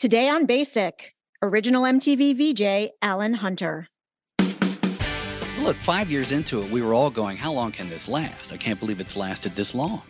[0.00, 3.86] Today on Basic, original MTV VJ Alan Hunter.
[5.58, 8.50] Look, five years into it, we were all going, How long can this last?
[8.50, 10.00] I can't believe it's lasted this long.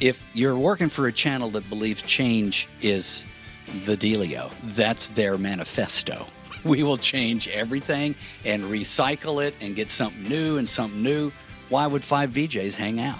[0.00, 3.24] If you're working for a channel that believes change is
[3.86, 6.26] the dealio, that's their manifesto.
[6.64, 8.14] We will change everything
[8.44, 11.32] and recycle it and get something new and something new.
[11.70, 13.18] Why would five VJs hang out?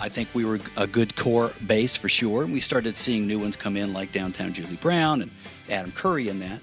[0.00, 2.44] I think we were a good core base for sure.
[2.44, 5.30] And we started seeing new ones come in like Downtown Julie Brown and
[5.70, 6.60] Adam Curry in that.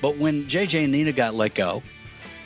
[0.00, 1.82] But when JJ and Nina got let go,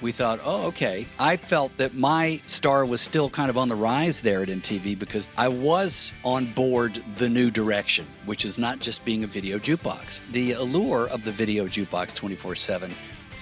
[0.03, 1.06] we thought, oh, okay.
[1.19, 4.98] I felt that my star was still kind of on the rise there at MTV
[4.98, 9.58] because I was on board the new direction, which is not just being a video
[9.58, 10.20] jukebox.
[10.33, 12.92] The allure of the video jukebox 24 7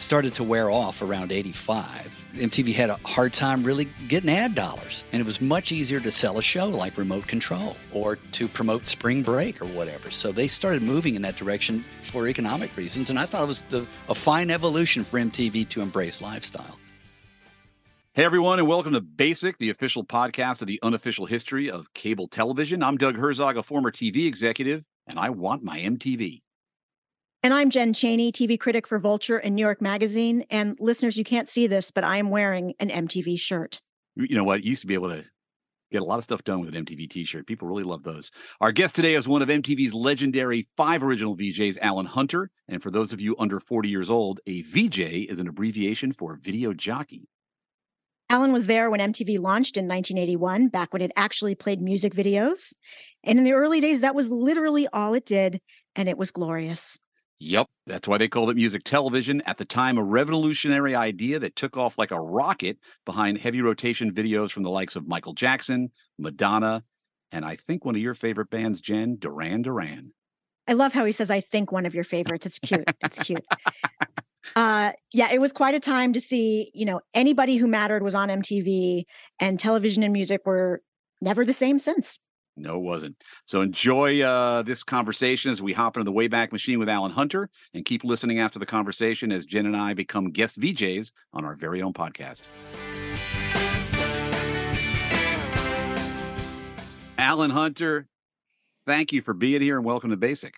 [0.00, 2.20] started to wear off around 85.
[2.34, 6.10] MTV had a hard time really getting ad dollars, and it was much easier to
[6.10, 10.10] sell a show like Remote Control or to promote Spring Break or whatever.
[10.10, 13.62] So they started moving in that direction for economic reasons, and I thought it was
[13.62, 16.78] the, a fine evolution for MTV to embrace lifestyle.
[18.14, 22.26] Hey, everyone, and welcome to Basic, the official podcast of the unofficial history of cable
[22.26, 22.82] television.
[22.82, 26.42] I'm Doug Herzog, a former TV executive, and I want my MTV.
[27.42, 30.44] And I'm Jen Cheney, TV critic for Vulture and New York Magazine.
[30.50, 33.80] And listeners, you can't see this, but I am wearing an MTV shirt.
[34.14, 34.62] You know what?
[34.62, 35.24] You used to be able to
[35.90, 37.46] get a lot of stuff done with an MTV t shirt.
[37.46, 38.30] People really love those.
[38.60, 42.50] Our guest today is one of MTV's legendary five original VJs, Alan Hunter.
[42.68, 44.98] And for those of you under 40 years old, a VJ
[45.30, 47.26] is an abbreviation for video jockey.
[48.28, 52.74] Alan was there when MTV launched in 1981, back when it actually played music videos.
[53.24, 55.62] And in the early days, that was literally all it did,
[55.96, 56.98] and it was glorious.
[57.42, 59.42] Yep, that's why they called it music television.
[59.46, 64.12] At the time, a revolutionary idea that took off like a rocket behind heavy rotation
[64.12, 66.84] videos from the likes of Michael Jackson, Madonna,
[67.32, 70.12] and I think one of your favorite bands, Jen, Duran Duran.
[70.68, 72.44] I love how he says, I think one of your favorites.
[72.44, 72.84] It's cute.
[73.00, 73.44] It's cute.
[74.56, 78.14] uh yeah it was quite a time to see you know anybody who mattered was
[78.14, 79.04] on mtv
[79.38, 80.80] and television and music were
[81.20, 82.18] never the same since
[82.56, 83.22] no, it wasn't.
[83.44, 87.48] So enjoy uh, this conversation as we hop into the Wayback Machine with Alan Hunter
[87.74, 91.54] and keep listening after the conversation as Jen and I become guest VJs on our
[91.54, 92.42] very own podcast.
[97.16, 98.08] Alan Hunter,
[98.86, 100.54] thank you for being here and welcome to Basic.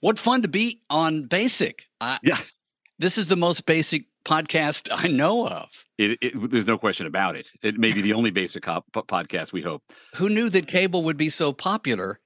[0.00, 1.86] What fun to be on Basic.
[2.00, 2.38] I, yeah.
[2.98, 5.84] This is the most basic podcast I know of.
[5.98, 7.50] It, it, there's no question about it.
[7.62, 9.82] It may be the only basic podcast we hope.
[10.16, 12.20] Who knew that cable would be so popular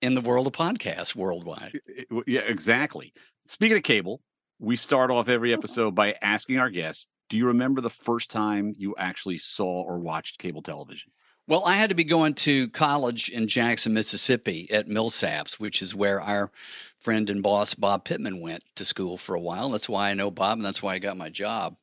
[0.00, 1.78] in the world of podcasts worldwide?
[2.26, 3.12] Yeah, exactly.
[3.46, 4.20] Speaking of cable,
[4.58, 5.58] we start off every mm-hmm.
[5.58, 9.98] episode by asking our guests, do you remember the first time you actually saw or
[9.98, 11.10] watched cable television?
[11.48, 15.94] Well, I had to be going to college in Jackson, Mississippi at Millsaps, which is
[15.94, 16.50] where our
[16.98, 19.70] friend and boss Bob Pittman went to school for a while.
[19.70, 21.76] That's why I know Bob, and that's why I got my job.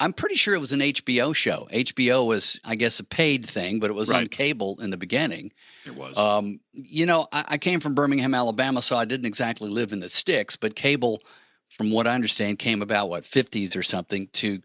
[0.00, 1.68] I'm pretty sure it was an HBO show.
[1.72, 4.22] HBO was, I guess, a paid thing, but it was right.
[4.22, 5.52] on cable in the beginning.
[5.86, 6.16] It was.
[6.18, 10.00] Um, you know, I, I, came from Birmingham, Alabama, so I didn't exactly live in
[10.00, 11.22] the sticks, but cable,
[11.68, 14.60] from what I understand, came about, what, 50s or something to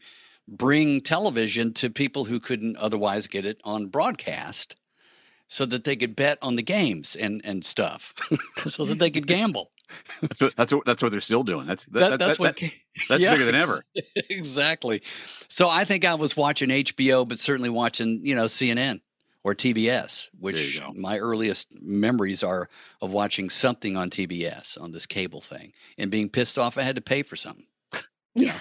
[0.49, 4.75] bring television to people who couldn't otherwise get it on broadcast
[5.47, 8.13] so that they could bet on the games and, and stuff,
[8.67, 9.71] so that they could gamble.
[10.21, 11.65] that's what that's what that's what they're still doing.
[11.65, 12.71] That's that, that, that's that, what that,
[13.09, 13.83] that's yeah, bigger than ever.
[14.15, 15.01] exactly.
[15.47, 19.01] So I think I was watching HBO, but certainly watching you know CNN
[19.43, 22.69] or TBS, which my earliest memories are
[23.01, 26.97] of watching something on TBS on this cable thing and being pissed off I had
[26.97, 27.65] to pay for something.
[28.35, 28.59] Yeah.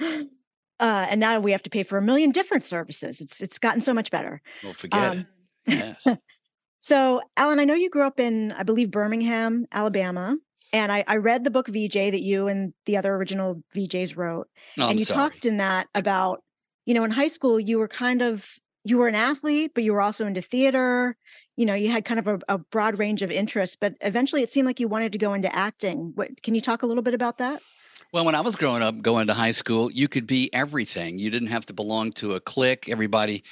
[0.80, 3.20] Uh, and now we have to pay for a million different services.
[3.20, 4.40] It's it's gotten so much better.
[4.62, 5.26] Well, forget um, it.
[5.66, 6.06] Yes.
[6.78, 10.36] so, Alan, I know you grew up in, I believe, Birmingham, Alabama.
[10.72, 14.48] And I, I read the book VJ that you and the other original VJs wrote.
[14.78, 15.30] Oh, and you sorry.
[15.30, 16.42] talked in that about,
[16.84, 18.46] you know, in high school, you were kind of,
[18.84, 21.16] you were an athlete, but you were also into theater.
[21.56, 24.50] You know, you had kind of a, a broad range of interests, but eventually it
[24.50, 26.12] seemed like you wanted to go into acting.
[26.14, 27.62] What, can you talk a little bit about that?
[28.10, 31.18] Well, when I was growing up, going to high school, you could be everything.
[31.18, 32.88] You didn't have to belong to a clique.
[32.88, 33.44] Everybody,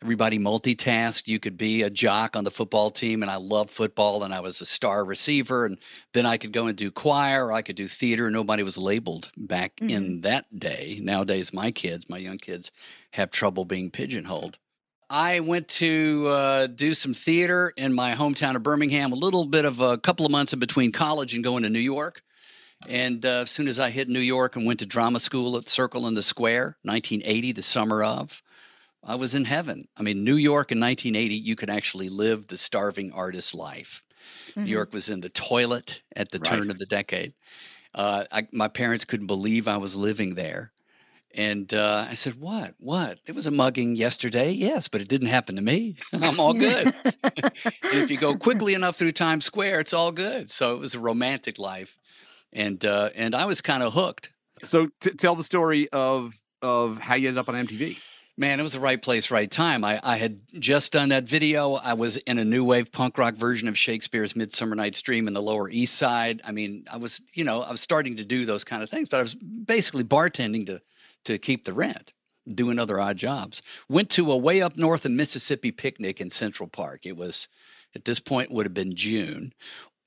[0.00, 1.26] everybody multitasked.
[1.26, 4.38] You could be a jock on the football team, and I loved football, and I
[4.38, 5.66] was a star receiver.
[5.66, 5.78] And
[6.12, 8.30] then I could go and do choir, or I could do theater.
[8.30, 11.00] Nobody was labeled back in that day.
[11.02, 12.70] Nowadays, my kids, my young kids,
[13.14, 14.58] have trouble being pigeonholed.
[15.10, 19.64] I went to uh, do some theater in my hometown of Birmingham, a little bit
[19.64, 22.22] of a couple of months in between college and going to New York.
[22.88, 25.68] And uh, as soon as I hit New York and went to drama school at
[25.68, 28.42] Circle in the Square, 1980, the summer of,
[29.02, 29.88] I was in heaven.
[29.96, 34.02] I mean, New York in 1980, you could actually live the starving artist life.
[34.56, 37.34] New York was in the toilet at the turn of the decade.
[37.94, 40.72] Uh, I, my parents couldn't believe I was living there.
[41.36, 42.74] And uh, I said, What?
[42.78, 43.18] What?
[43.26, 44.52] It was a mugging yesterday.
[44.52, 45.96] Yes, but it didn't happen to me.
[46.12, 46.94] I'm all good.
[47.82, 50.48] if you go quickly enough through Times Square, it's all good.
[50.48, 51.98] So it was a romantic life.
[52.54, 54.30] And uh, and I was kind of hooked.
[54.62, 57.98] So t- tell the story of of how you ended up on MTV.
[58.36, 59.84] Man, it was the right place, right time.
[59.84, 61.74] I, I had just done that video.
[61.74, 65.34] I was in a new wave punk rock version of Shakespeare's Midsummer Night's Dream in
[65.34, 66.40] the Lower East Side.
[66.44, 69.08] I mean, I was, you know, I was starting to do those kind of things,
[69.08, 70.80] but I was basically bartending to
[71.26, 72.12] to keep the rent,
[72.52, 73.62] doing other odd jobs.
[73.88, 77.06] Went to a way up north in Mississippi picnic in Central Park.
[77.06, 77.48] It was
[77.94, 79.52] at this point would have been June.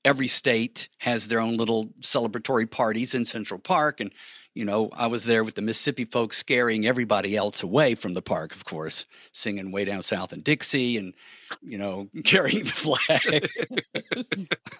[0.04, 4.12] Every state has their own little celebratory parties in Central Park and
[4.58, 8.22] you know, I was there with the Mississippi folks scaring everybody else away from the
[8.22, 11.14] park, of course, singing Way Down South in Dixie and,
[11.62, 13.48] you know, carrying the flag.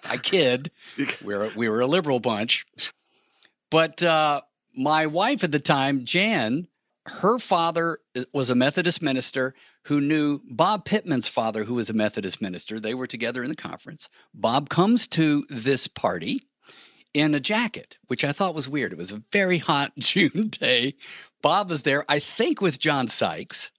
[0.03, 0.71] I kid.
[0.97, 2.65] We were, we were a liberal bunch.
[3.69, 4.41] But uh,
[4.75, 6.67] my wife at the time, Jan,
[7.05, 9.53] her father uh, was a Methodist minister
[9.89, 12.79] who knew Bob Pittman's father, who was a Methodist minister.
[12.79, 14.07] They were together in the conference.
[14.35, 16.43] Bob comes to this party
[17.15, 18.91] in a jacket, which I thought was weird.
[18.91, 20.93] It was a very hot June day.
[21.41, 23.71] Bob was there, I think, with John Sykes.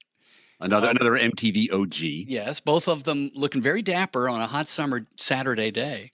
[0.58, 1.96] Another Um, another MTV OG.
[2.00, 6.10] Yes, both of them looking very dapper on a hot summer Saturday day.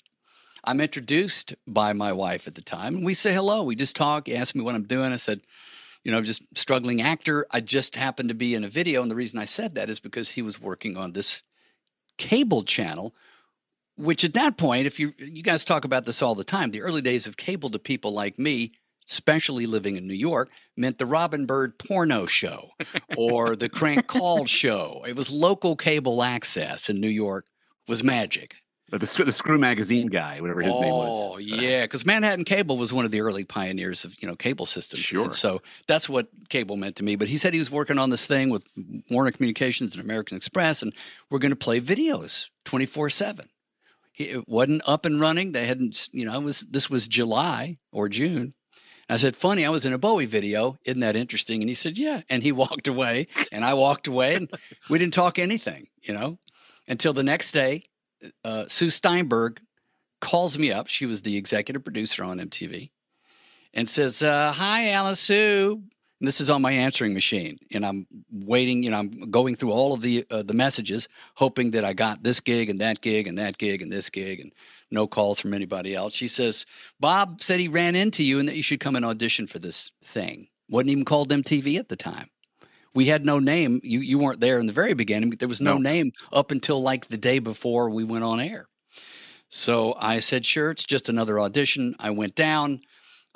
[0.62, 3.62] I'm introduced by my wife at the time, and we say hello.
[3.62, 4.26] We just talk.
[4.26, 5.12] He asked me what I'm doing.
[5.12, 5.40] I said,
[6.06, 7.48] you know, just struggling actor.
[7.50, 9.98] I just happened to be in a video, and the reason I said that is
[9.98, 11.42] because he was working on this
[12.16, 13.12] cable channel,
[13.96, 16.82] which at that point, if you you guys talk about this all the time, the
[16.82, 18.70] early days of cable to people like me,
[19.10, 22.70] especially living in New York, meant the Robin Byrd porno show
[23.16, 25.04] or the Crank Call show.
[25.08, 27.46] It was local cable access in New York
[27.88, 28.54] was magic.
[28.88, 31.12] But the, the Screw Magazine guy, whatever his name was.
[31.12, 34.36] Oh uh, yeah, because Manhattan Cable was one of the early pioneers of you know
[34.36, 35.02] cable systems.
[35.02, 35.24] Sure.
[35.24, 37.16] And so that's what cable meant to me.
[37.16, 38.64] But he said he was working on this thing with
[39.10, 40.92] Warner Communications and American Express, and
[41.30, 43.48] we're going to play videos twenty four seven.
[44.18, 45.52] It wasn't up and running.
[45.52, 48.54] They hadn't, you know, it was this was July or June.
[49.08, 50.78] I said, "Funny, I was in a Bowie video.
[50.84, 54.34] Isn't that interesting?" And he said, "Yeah." And he walked away, and I walked away,
[54.34, 54.50] and
[54.88, 56.38] we didn't talk anything, you know,
[56.86, 57.84] until the next day.
[58.44, 59.60] Uh, Sue Steinberg
[60.20, 60.86] calls me up.
[60.86, 62.90] She was the executive producer on MTV
[63.74, 65.82] and says, uh, Hi, Alice Sue.
[66.20, 67.58] And this is on my answering machine.
[67.72, 71.72] And I'm waiting, you know, I'm going through all of the uh, the messages, hoping
[71.72, 74.52] that I got this gig and that gig and that gig and this gig and
[74.90, 76.14] no calls from anybody else.
[76.14, 76.64] She says,
[76.98, 79.92] Bob said he ran into you and that you should come and audition for this
[80.02, 80.48] thing.
[80.70, 82.30] Wasn't even called MTV at the time.
[82.96, 83.80] We had no name.
[83.84, 85.30] You you weren't there in the very beginning.
[85.38, 85.90] There was no, No.
[85.90, 88.66] name up until like the day before we went on air.
[89.48, 91.94] So I said, sure, it's just another audition.
[92.00, 92.80] I went down.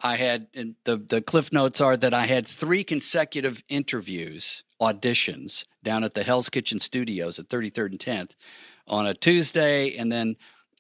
[0.03, 5.65] I had and the the cliff notes are that I had three consecutive interviews, auditions
[5.83, 8.31] down at the Hell's Kitchen Studios at 33rd and 10th
[8.89, 10.37] on a Tuesday, and then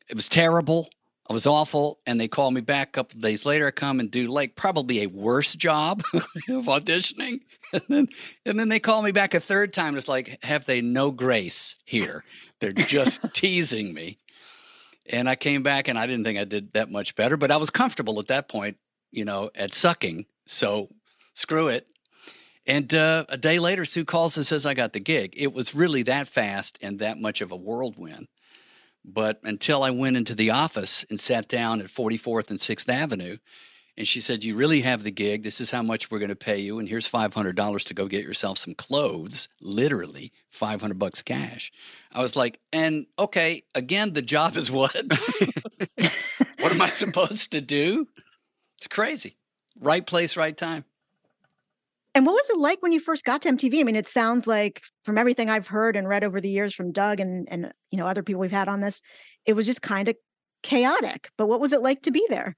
[0.08, 0.88] it was terrible.
[1.30, 3.68] I was awful, and they called me back a couple of days later.
[3.68, 6.24] I come and do like probably a worse job of
[6.66, 8.08] auditioning, and then
[8.44, 9.96] and then they call me back a third time.
[9.96, 12.24] It's like, have they no grace here?
[12.58, 14.18] They're just teasing me.
[15.06, 17.58] And I came back, and I didn't think I did that much better, but I
[17.58, 18.78] was comfortable at that point,
[19.12, 20.26] you know, at sucking.
[20.46, 20.88] So
[21.34, 21.86] screw it.
[22.66, 25.34] And uh, a day later, Sue calls and says, I got the gig.
[25.36, 28.26] It was really that fast and that much of a whirlwind.
[29.04, 33.38] But until I went into the office and sat down at 44th and 6th Avenue,
[33.96, 35.42] and she said, You really have the gig.
[35.42, 36.78] This is how much we're going to pay you.
[36.78, 41.70] And here's $500 to go get yourself some clothes, literally 500 bucks cash.
[42.12, 44.94] I was like, And okay, again, the job is what?
[46.60, 48.08] what am I supposed to do?
[48.78, 49.36] It's crazy.
[49.78, 50.84] Right place, right time.
[52.14, 53.80] And what was it like when you first got to MTV?
[53.80, 56.92] I mean, it sounds like from everything I've heard and read over the years from
[56.92, 59.00] Doug and and you know other people we've had on this,
[59.46, 60.16] it was just kind of
[60.62, 61.30] chaotic.
[61.36, 62.56] But what was it like to be there?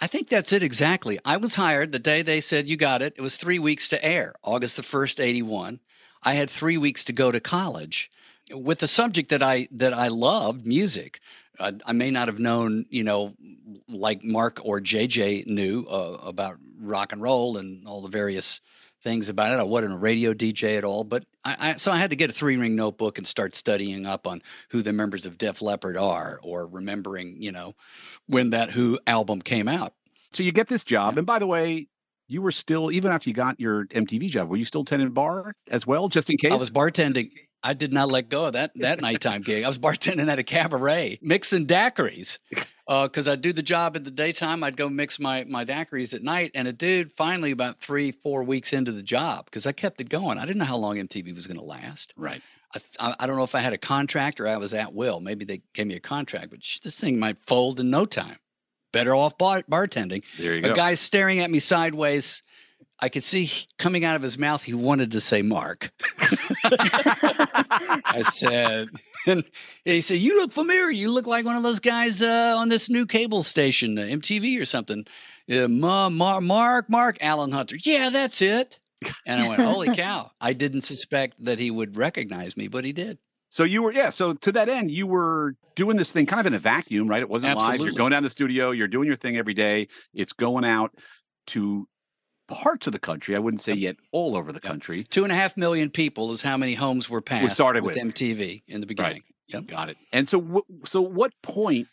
[0.00, 1.18] I think that's it exactly.
[1.24, 3.14] I was hired the day they said you got it.
[3.16, 5.80] It was three weeks to air, August the 1st, 81.
[6.22, 8.10] I had three weeks to go to college
[8.52, 11.20] with the subject that I that I loved, music.
[11.58, 13.34] I, I may not have known, you know,
[13.88, 18.60] like Mark or JJ knew uh, about rock and roll and all the various
[19.02, 19.60] things about it.
[19.60, 22.30] I wasn't a radio DJ at all, but I, I so I had to get
[22.30, 25.96] a three ring notebook and start studying up on who the members of Def Leppard
[25.96, 27.74] are, or remembering, you know,
[28.26, 29.94] when that Who album came out.
[30.32, 31.86] So you get this job, and by the way,
[32.26, 35.54] you were still even after you got your MTV job, were you still tending bar
[35.68, 36.52] as well, just in case?
[36.52, 37.30] I was bartending.
[37.64, 39.64] I did not let go of that that nighttime gig.
[39.64, 42.38] I was bartending at a cabaret, mixing daiquiris,
[42.86, 44.62] because uh, I'd do the job in the daytime.
[44.62, 46.50] I'd go mix my my daiquiris at night.
[46.54, 50.10] And a dude finally, about three four weeks into the job, because I kept it
[50.10, 50.36] going.
[50.38, 52.12] I didn't know how long MTV was going to last.
[52.16, 52.42] Right.
[53.00, 55.20] I, I, don't know if I had a contract or I was at will.
[55.20, 58.38] Maybe they gave me a contract, but this thing might fold in no time.
[58.92, 60.24] Better off bar- bartending.
[60.38, 60.72] There you a go.
[60.72, 62.42] A guy's staring at me sideways
[63.00, 65.90] I could see coming out of his mouth he wanted to say Mark.
[66.64, 68.88] I said,
[69.26, 69.44] and
[69.84, 70.90] he said, "You look familiar.
[70.90, 74.60] You look like one of those guys uh, on this new cable station, uh, MTV
[74.60, 75.06] or something."
[75.50, 77.76] Uh, Ma, Ma, Mark, Mark, Alan Hunter.
[77.78, 78.80] Yeah, that's it.
[79.26, 82.92] And I went, "Holy cow!" I didn't suspect that he would recognize me, but he
[82.92, 83.18] did.
[83.50, 84.10] So you were, yeah.
[84.10, 87.22] So to that end, you were doing this thing kind of in a vacuum, right?
[87.22, 87.78] It wasn't Absolutely.
[87.78, 87.86] live.
[87.86, 88.72] You're going down to the studio.
[88.72, 89.86] You're doing your thing every day.
[90.12, 90.90] It's going out
[91.48, 91.86] to
[92.48, 93.34] parts of the country.
[93.34, 95.04] I wouldn't say yet all over the country.
[95.04, 97.42] Two and a half million people is how many homes were passed.
[97.42, 99.12] We started with, with MTV in the beginning.
[99.12, 99.22] Right.
[99.48, 99.66] Yep.
[99.66, 99.96] Got it.
[100.12, 101.88] And so, so what point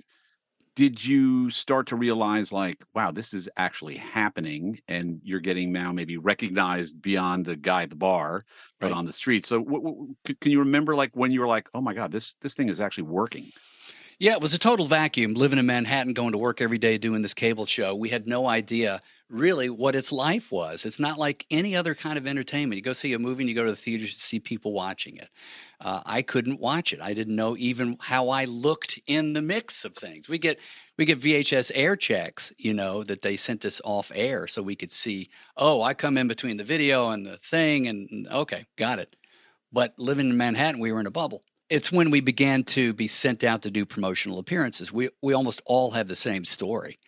[0.76, 5.92] did you start to realize, like, wow, this is actually happening, and you're getting now
[5.92, 8.46] maybe recognized beyond the guy at the bar,
[8.80, 8.96] but right.
[8.96, 9.46] on the street?
[9.46, 12.36] So, w- w- can you remember, like, when you were like, oh my god, this
[12.36, 13.52] this thing is actually working?
[14.18, 15.34] Yeah, it was a total vacuum.
[15.34, 18.48] Living in Manhattan, going to work every day, doing this cable show, we had no
[18.48, 19.02] idea
[19.32, 20.86] really what its life was.
[20.86, 22.76] It's not like any other kind of entertainment.
[22.76, 25.18] You go see a movie and you go to the theaters to see people watching
[25.18, 25.30] it.
[25.80, 27.02] Uh, I couldn't watch it.
[27.02, 30.30] I didn't know even how I looked in the mix of things.
[30.30, 30.60] We get
[30.98, 34.76] we get VHS air checks, you know, that they sent us off air so we
[34.76, 35.30] could see.
[35.58, 39.16] Oh, I come in between the video and the thing, and okay, got it.
[39.72, 41.44] But living in Manhattan, we were in a bubble.
[41.70, 44.92] It's when we began to be sent out to do promotional appearances.
[44.92, 47.00] We we almost all have the same story.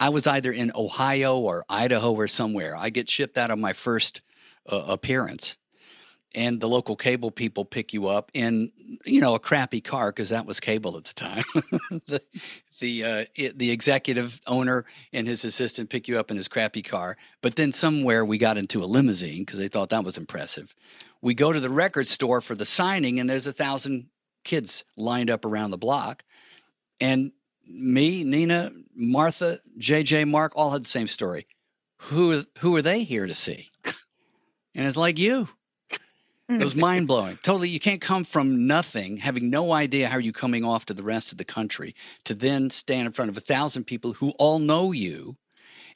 [0.00, 2.76] I was either in Ohio or Idaho or somewhere.
[2.76, 4.20] I get shipped out of my first
[4.70, 5.56] uh, appearance,
[6.34, 8.72] and the local cable people pick you up in
[9.04, 11.44] you know a crappy car because that was cable at the time.
[12.06, 12.22] the
[12.80, 16.82] the uh, it, the executive owner and his assistant pick you up in his crappy
[16.82, 17.16] car.
[17.42, 20.74] But then somewhere we got into a limousine because they thought that was impressive.
[21.22, 24.06] We go to the record store for the signing, and there's a thousand
[24.44, 26.22] kids lined up around the block.
[27.00, 27.32] And
[27.66, 31.46] me, Nina, Martha, JJ, Mark all had the same story.
[31.98, 33.70] Who who are they here to see?
[34.74, 35.48] And it's like you.
[36.48, 37.38] It was mind blowing.
[37.42, 41.02] Totally, you can't come from nothing, having no idea how you're coming off to the
[41.02, 41.94] rest of the country,
[42.24, 45.36] to then stand in front of a thousand people who all know you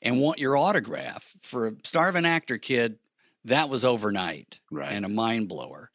[0.03, 1.35] and want your autograph.
[1.41, 2.99] For a starving actor kid,
[3.45, 4.93] that was overnight right.
[4.93, 5.91] and a mind blower.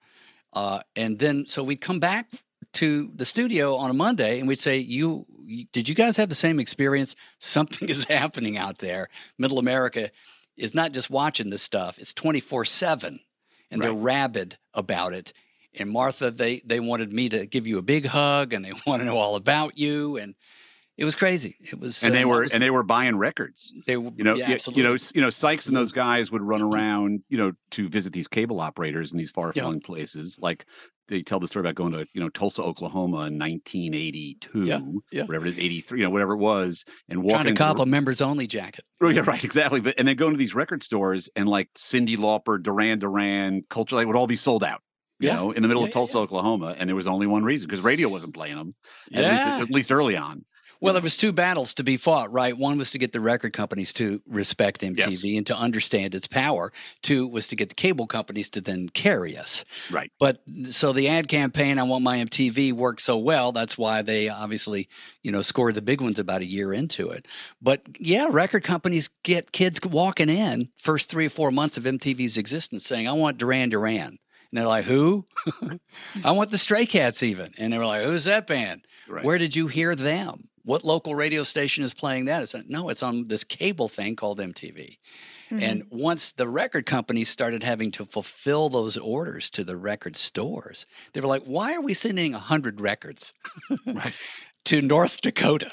[0.53, 2.27] Uh, and then, so we'd come back
[2.73, 5.25] to the studio on a Monday and we'd say, "You
[5.71, 7.15] did you guys have the same experience?
[7.39, 9.09] Something is happening out there.
[9.37, 10.11] Middle America
[10.57, 13.19] is not just watching this stuff; it's twenty four seven,
[13.71, 13.87] and right.
[13.87, 15.33] they're rabid about it."
[15.77, 19.01] And Martha, they they wanted me to give you a big hug, and they want
[19.01, 20.35] to know all about you, and
[20.97, 21.57] it was crazy.
[21.59, 23.73] It was, and they uh, were was, and they were buying records.
[23.85, 26.41] They, were, you know, yeah, you, you know, you know, Sykes and those guys would
[26.41, 29.85] run around, you know, to visit these cable operators in these far flung yeah.
[29.85, 30.39] places.
[30.41, 30.65] Like
[31.07, 34.79] they tell the story about going to you know Tulsa, Oklahoma in 1982, yeah,
[35.11, 35.23] yeah.
[35.23, 37.85] whatever it is, 83, you know, whatever it was, and walking trying to cop a
[37.85, 38.85] members only jacket.
[39.01, 39.79] Oh yeah, right, exactly.
[39.79, 43.95] But and then going to these record stores and like Cyndi Lauper, Duran Duran, Culture
[43.95, 44.81] Light would all be sold out.
[45.19, 45.35] You yeah.
[45.35, 48.09] know, in the middle of Tulsa, Oklahoma, and there was only one reason because radio
[48.09, 48.75] wasn't playing them.
[49.13, 50.43] At least at least early on.
[50.79, 52.57] Well, there was two battles to be fought, right?
[52.57, 55.37] One was to get the record companies to respect MTV yes.
[55.37, 56.71] and to understand its power.
[57.01, 59.63] Two was to get the cable companies to then carry us.
[59.89, 60.11] Right.
[60.19, 60.41] But
[60.71, 63.51] so the ad campaign, I want my MTV, worked so well.
[63.51, 64.89] That's why they obviously,
[65.23, 67.27] you know, scored the big ones about a year into it.
[67.61, 72.37] But yeah, record companies get kids walking in first three or four months of MTV's
[72.37, 74.19] existence saying, I want Duran Duran.
[74.55, 75.25] And they're like, who?
[76.23, 77.53] I want the Stray Cats even.
[77.57, 78.85] And they were like, who's that band?
[79.07, 79.23] Right.
[79.23, 80.47] Where did you hear them?
[80.65, 82.43] What local radio station is playing that?
[82.43, 84.97] It's no, it's on this cable thing called MTV.
[85.51, 85.63] Mm-hmm.
[85.63, 90.87] And once the record companies started having to fulfill those orders to the record stores,
[91.13, 93.33] they were like, why are we sending 100 records
[93.85, 94.13] right.
[94.65, 95.71] to North Dakota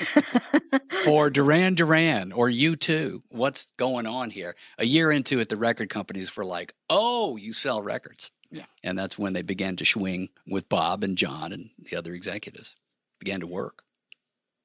[1.04, 3.22] for Duran Duran or U2?
[3.30, 4.54] What's going on here?
[4.78, 8.30] A year into it, the record companies were like, oh, you sell records.
[8.52, 8.66] Yeah.
[8.84, 12.76] And that's when they began to swing with Bob and John and the other executives,
[13.18, 13.82] began to work.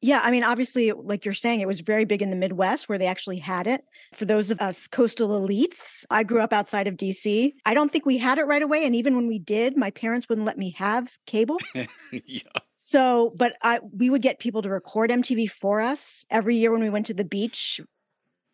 [0.02, 3.00] Yeah, I mean, obviously, like you're saying, it was very big in the Midwest where
[3.00, 3.84] they actually had it.
[4.14, 7.54] For those of us coastal elites, I grew up outside of DC.
[7.66, 8.86] I don't think we had it right away.
[8.86, 11.58] And even when we did, my parents wouldn't let me have cable.
[12.12, 12.42] yeah.
[12.76, 16.82] So, but I we would get people to record MTV for us every year when
[16.82, 17.82] we went to the beach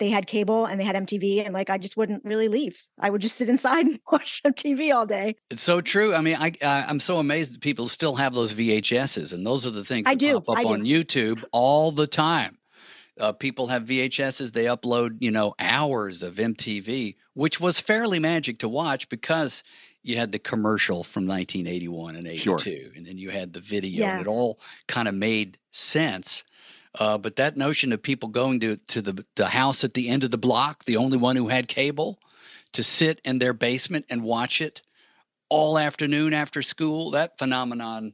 [0.04, 2.84] they had cable and they had MTV, and like I just wouldn't really leave.
[3.00, 5.36] I would just sit inside and watch MTV all day.
[5.50, 6.14] It's so true.
[6.14, 9.66] I mean, I uh, I'm so amazed that people still have those VHSs, and those
[9.66, 11.04] are the things I do pop up I on do.
[11.04, 12.58] YouTube all the time.
[13.20, 14.52] Uh, people have VHSs.
[14.52, 19.64] They upload, you know, hours of MTV, which was fairly magic to watch because
[20.02, 22.58] you had the commercial from 1981 and 82, sure.
[22.96, 24.12] and then you had the video, Yeah.
[24.18, 26.44] and it all kind of made sense.
[27.00, 30.24] Uh, but that notion of people going to to the the house at the end
[30.24, 32.20] of the block, the only one who had cable,
[32.74, 34.82] to sit in their basement and watch it
[35.50, 38.14] all afternoon after school, that phenomenon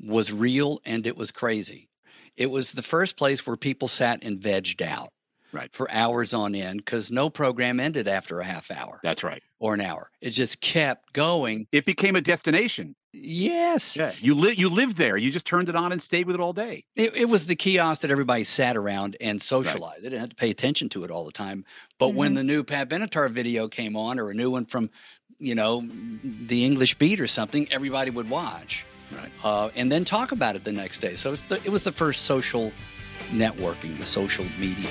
[0.00, 1.88] was real and it was crazy.
[2.36, 5.10] It was the first place where people sat and vegged out
[5.52, 5.72] Right.
[5.72, 9.40] for hours on end because no program ended after a half hour That's right.
[9.60, 10.10] or an hour.
[10.20, 11.68] It just kept going.
[11.70, 12.96] It became a destination.
[13.16, 13.94] Yes.
[13.96, 14.12] Yeah.
[14.20, 15.16] You live you lived there.
[15.16, 16.84] You just turned it on and stayed with it all day.
[16.96, 20.00] It, it was the kiosk that everybody sat around and socialized.
[20.02, 21.64] They didn't have to pay attention to it all the time.
[21.98, 22.36] But when Mhm.
[22.36, 24.90] the new Pat Benatar video came on, or a new one from,
[25.38, 25.86] you know,
[26.22, 29.30] the English Beat or something, everybody would watch, Right.
[29.44, 31.14] uh, and then talk about it the next day.
[31.14, 32.72] So it's the, it was the first social
[33.30, 34.90] networking, the social media.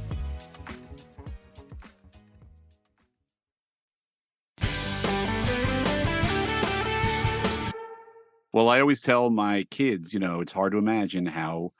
[8.53, 11.71] Well, I always tell my kids, you know, it's hard to imagine how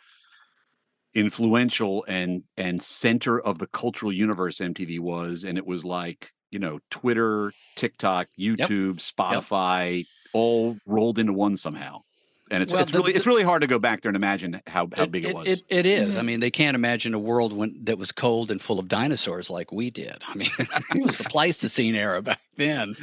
[1.13, 6.59] influential and and center of the cultural universe MTV was, and it was like you
[6.59, 12.01] know Twitter, TikTok, YouTube, Spotify, all rolled into one somehow.
[12.49, 14.61] And it's Well, it's the- really it's really hard to go back there and imagine
[14.67, 15.47] how how big it, was.
[15.47, 16.15] It, it is.
[16.15, 16.19] Mhm.
[16.19, 19.49] I mean, they can't imagine a world when that was cold and full of dinosaurs
[19.49, 20.17] like we did.
[20.27, 22.95] I mean, it was the Pleistocene era back then.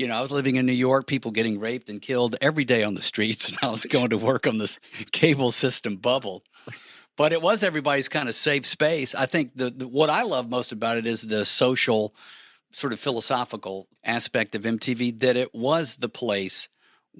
[0.00, 2.82] You know, I was living in New York, people getting raped and killed every day
[2.84, 4.78] on the streets, and I was going to work on this
[5.12, 6.42] cable system bubble.
[7.18, 9.14] But it was everybody's kind of safe space.
[9.14, 12.14] I think the, the what I love most about it is the social,
[12.72, 15.20] sort of philosophical aspect of MTV.
[15.20, 16.70] That it was the place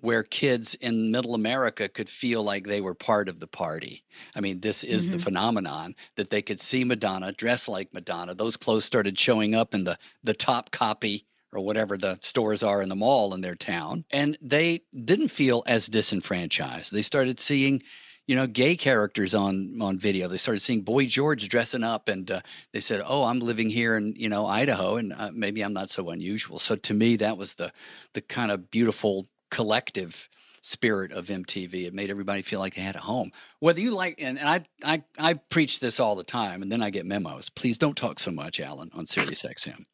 [0.01, 4.05] where kids in middle America could feel like they were part of the party.
[4.35, 5.23] I mean, this is the Mhm.
[5.23, 8.35] phenomenon that they could see Madonna, dress like Madonna.
[8.35, 12.81] Those clothes started showing up in the the top copy or whatever the stores are
[12.81, 16.93] in the mall in their town, and they didn't feel as disenfranchised.
[16.93, 17.83] They started seeing
[18.31, 20.29] you know, gay characters on on video.
[20.29, 23.97] They started seeing Boy George dressing up, and uh, they said, "Oh, I'm living here
[23.97, 27.37] in you know Idaho, and uh, maybe I'm not so unusual." So to me, that
[27.37, 27.73] was the
[28.13, 30.29] the kind of beautiful collective
[30.61, 31.87] spirit of MTV.
[31.87, 33.31] It made everybody feel like they had a home.
[33.61, 36.83] Whether you like, and, and I, I, I preach this all the time, and then
[36.83, 37.49] I get memos.
[37.49, 39.85] Please don't talk so much, Alan, on Sirius XM.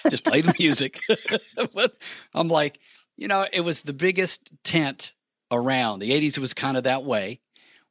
[0.10, 1.00] Just play the music.
[1.74, 1.96] but
[2.34, 2.80] I'm like,
[3.16, 5.12] you know, it was the biggest tent
[5.50, 6.00] around.
[6.00, 7.40] The 80s was kind of that way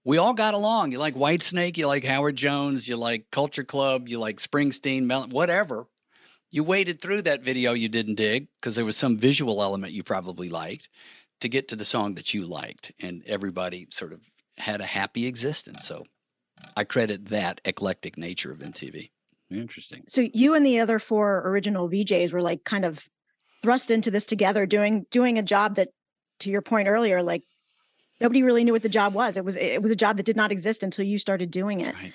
[0.07, 0.93] we all got along.
[0.93, 5.27] You like Whitesnake, you like Howard Jones, you like Culture Club, you like Springsteen, Mel-
[5.27, 5.87] whatever.
[6.49, 10.03] You waded through that video you didn't dig because there was some visual element you
[10.03, 10.87] probably liked
[11.39, 14.21] to get to the song that you liked, and everybody sort of
[14.57, 15.85] had a happy existence.
[15.85, 16.05] So
[16.75, 19.11] I credit that eclectic nature of MTV.
[19.49, 20.03] Interesting.
[20.07, 23.07] So you and the other four original VJs were like kind of
[23.61, 25.89] thrust into this together, doing doing a job that,
[26.39, 27.43] to your point earlier, like
[28.19, 29.37] nobody really knew what the job was.
[29.37, 31.95] It was it was a job that did not exist until you started doing it.
[31.95, 32.13] Right.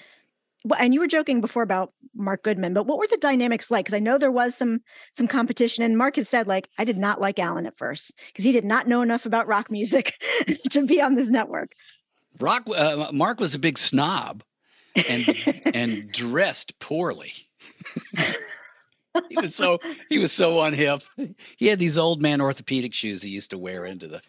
[0.79, 3.85] And you were joking before about Mark Goodman, but what were the dynamics like?
[3.85, 4.81] Because I know there was some
[5.13, 8.45] some competition, and Mark had said like I did not like Alan at first because
[8.45, 10.15] he did not know enough about rock music
[10.71, 11.73] to be on this network.
[12.39, 14.43] Rock uh, Mark was a big snob
[15.09, 15.37] and
[15.75, 17.33] and dressed poorly.
[19.29, 21.05] he was so he was so unhip.
[21.57, 24.23] He had these old man orthopedic shoes he used to wear into the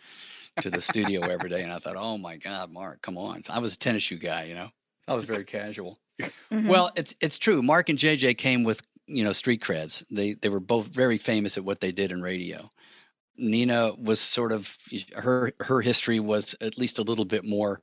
[0.61, 3.41] to the studio every day, and I thought, oh my God, Mark, come on!
[3.49, 4.69] I was a tennis shoe guy, you know.
[5.07, 5.99] I was very casual.
[6.21, 6.67] Mm-hmm.
[6.67, 7.61] Well, it's it's true.
[7.61, 10.03] Mark and JJ came with you know street creds.
[10.09, 12.71] They they were both very famous at what they did in radio.
[13.37, 14.77] Nina was sort of
[15.15, 17.81] her her history was at least a little bit more.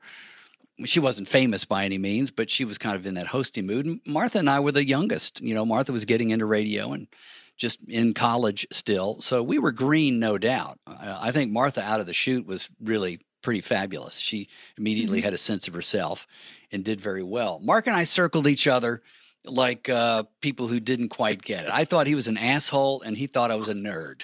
[0.84, 4.00] She wasn't famous by any means, but she was kind of in that hosting mood.
[4.06, 5.40] Martha and I were the youngest.
[5.40, 7.08] You know, Martha was getting into radio, and
[7.56, 9.20] just in college still.
[9.20, 10.78] So we were green, no doubt.
[10.86, 14.18] I think Martha out of the chute was really pretty fabulous.
[14.18, 15.24] She immediately mm-hmm.
[15.26, 16.26] had a sense of herself
[16.72, 17.58] and did very well.
[17.60, 19.02] Mark and I circled each other
[19.44, 21.70] like uh, people who didn't quite get it.
[21.72, 24.22] I thought he was an asshole, and he thought I was a nerd.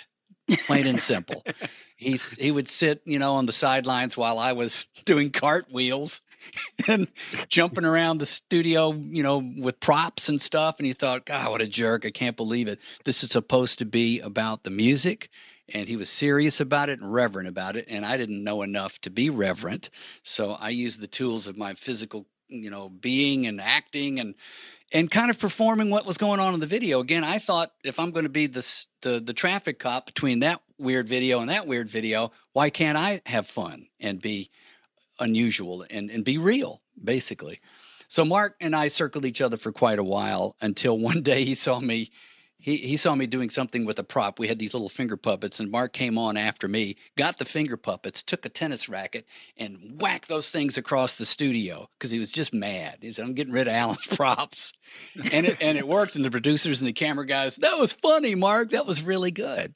[0.66, 1.42] Plain and simple.
[1.96, 6.20] He's he would sit, you know, on the sidelines while I was doing cartwheels
[6.86, 7.08] and
[7.48, 10.76] jumping around the studio, you know, with props and stuff.
[10.78, 12.06] And he thought, God, what a jerk.
[12.06, 12.80] I can't believe it.
[13.04, 15.30] This is supposed to be about the music.
[15.74, 17.86] And he was serious about it and reverent about it.
[17.88, 19.90] And I didn't know enough to be reverent.
[20.22, 24.34] So I used the tools of my physical, you know, being and acting and
[24.92, 27.00] and kind of performing what was going on in the video.
[27.00, 30.60] Again, I thought if I'm going to be the the the traffic cop between that
[30.78, 34.50] weird video and that weird video, why can't I have fun and be
[35.18, 37.60] unusual and, and be real, basically.
[38.08, 41.54] So Mark and I circled each other for quite a while until one day he
[41.54, 42.10] saw me.
[42.66, 44.40] He, he saw me doing something with a prop.
[44.40, 47.76] We had these little finger puppets, and Mark came on after me, got the finger
[47.76, 49.24] puppets, took a tennis racket,
[49.56, 52.98] and whacked those things across the studio because he was just mad.
[53.02, 54.72] He said, I'm getting rid of Alan's props.
[55.30, 56.16] and, it, and it worked.
[56.16, 58.72] And the producers and the camera guys, that was funny, Mark.
[58.72, 59.72] That was really good.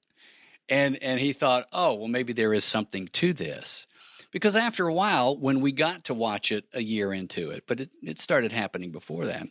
[0.68, 3.86] And, and he thought, oh, well, maybe there is something to this.
[4.32, 7.78] Because after a while, when we got to watch it a year into it, but
[7.78, 9.46] it, it started happening before that,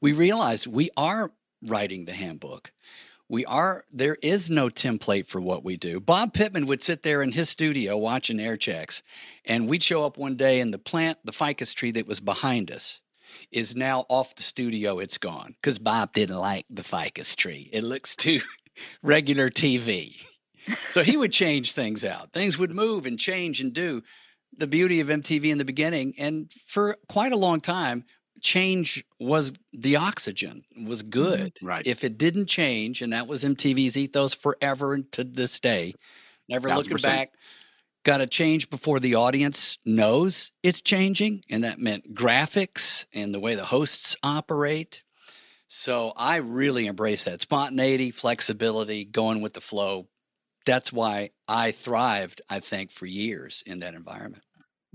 [0.00, 1.30] we realized we are
[1.64, 2.72] writing the handbook.
[3.28, 5.98] We are, there is no template for what we do.
[5.98, 9.02] Bob Pittman would sit there in his studio watching air checks,
[9.46, 12.70] and we'd show up one day and the plant, the ficus tree that was behind
[12.70, 13.00] us,
[13.50, 14.98] is now off the studio.
[14.98, 17.70] It's gone because Bob didn't like the ficus tree.
[17.72, 18.40] It looks too
[19.02, 20.16] regular TV
[20.90, 22.32] so he would change things out.
[22.32, 24.02] Things would move and change and do.
[24.56, 28.04] The beauty of MTV in the beginning, and for quite a long time,
[28.44, 31.10] change was the oxygen, was mm-hmm.
[31.10, 31.56] good.
[31.60, 31.86] Right.
[31.86, 35.94] If it didn't change, and that was MTV's ethos forever and to this day,
[36.48, 37.32] never looking back,
[38.04, 41.42] got to change before the audience knows it's changing.
[41.50, 45.02] And that meant graphics and the way the hosts operate.
[45.66, 50.08] So I really embrace that spontaneity, flexibility, going with the flow,
[50.64, 54.42] that's why I thrived, I think, for years in that environment.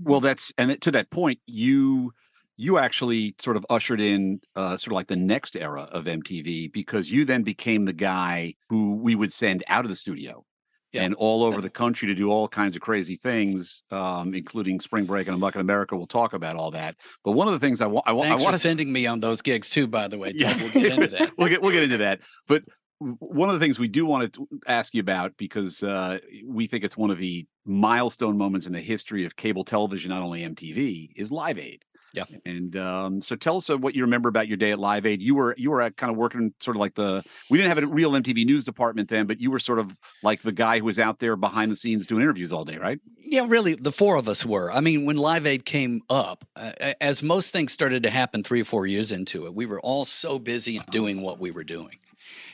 [0.02, 2.12] Well, that's and to that point, you
[2.60, 6.70] you actually sort of ushered in uh, sort of like the next era of MTV
[6.70, 10.44] because you then became the guy who we would send out of the studio
[10.92, 11.04] yeah.
[11.04, 15.06] and all over the country to do all kinds of crazy things, um, including spring
[15.06, 15.96] break and Unmucking America.
[15.96, 16.96] We'll talk about all that.
[17.24, 19.20] But one of the things I want, I, want, I want to sending me on
[19.20, 19.86] those gigs too.
[19.86, 20.54] By the way, yeah.
[20.60, 21.30] we'll get into that.
[21.38, 22.20] we'll get we'll get into that.
[22.46, 22.64] But
[22.98, 26.84] one of the things we do want to ask you about because uh, we think
[26.84, 31.12] it's one of the milestone moments in the history of cable television, not only MTV,
[31.16, 31.86] is Live Aid.
[32.12, 32.24] Yeah.
[32.44, 35.22] And um, so tell us uh, what you remember about your day at Live Aid.
[35.22, 37.86] You were you were kind of working sort of like the we didn't have a
[37.86, 40.98] real MTV news department then, but you were sort of like the guy who was
[40.98, 42.98] out there behind the scenes doing interviews all day, right?
[43.18, 44.72] Yeah, really, the four of us were.
[44.72, 48.62] I mean, when Live Aid came up, uh, as most things started to happen three
[48.62, 51.98] or four years into it, we were all so busy doing what we were doing.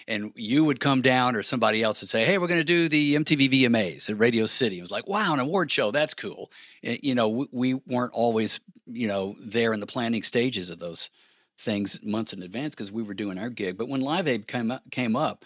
[0.09, 2.89] And you would come down, or somebody else would say, Hey, we're going to do
[2.89, 4.79] the MTV VMAs at Radio City.
[4.79, 5.91] It was like, Wow, an award show.
[5.91, 6.51] That's cool.
[6.83, 10.79] And, you know, we, we weren't always, you know, there in the planning stages of
[10.79, 11.11] those
[11.59, 13.77] things months in advance because we were doing our gig.
[13.77, 15.45] But when Live Aid came up, came up,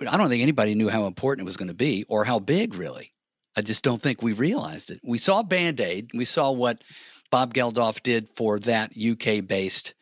[0.00, 2.74] I don't think anybody knew how important it was going to be or how big,
[2.74, 3.12] really.
[3.56, 5.00] I just don't think we realized it.
[5.02, 6.82] We saw Band Aid, we saw what
[7.30, 9.94] Bob Geldof did for that UK based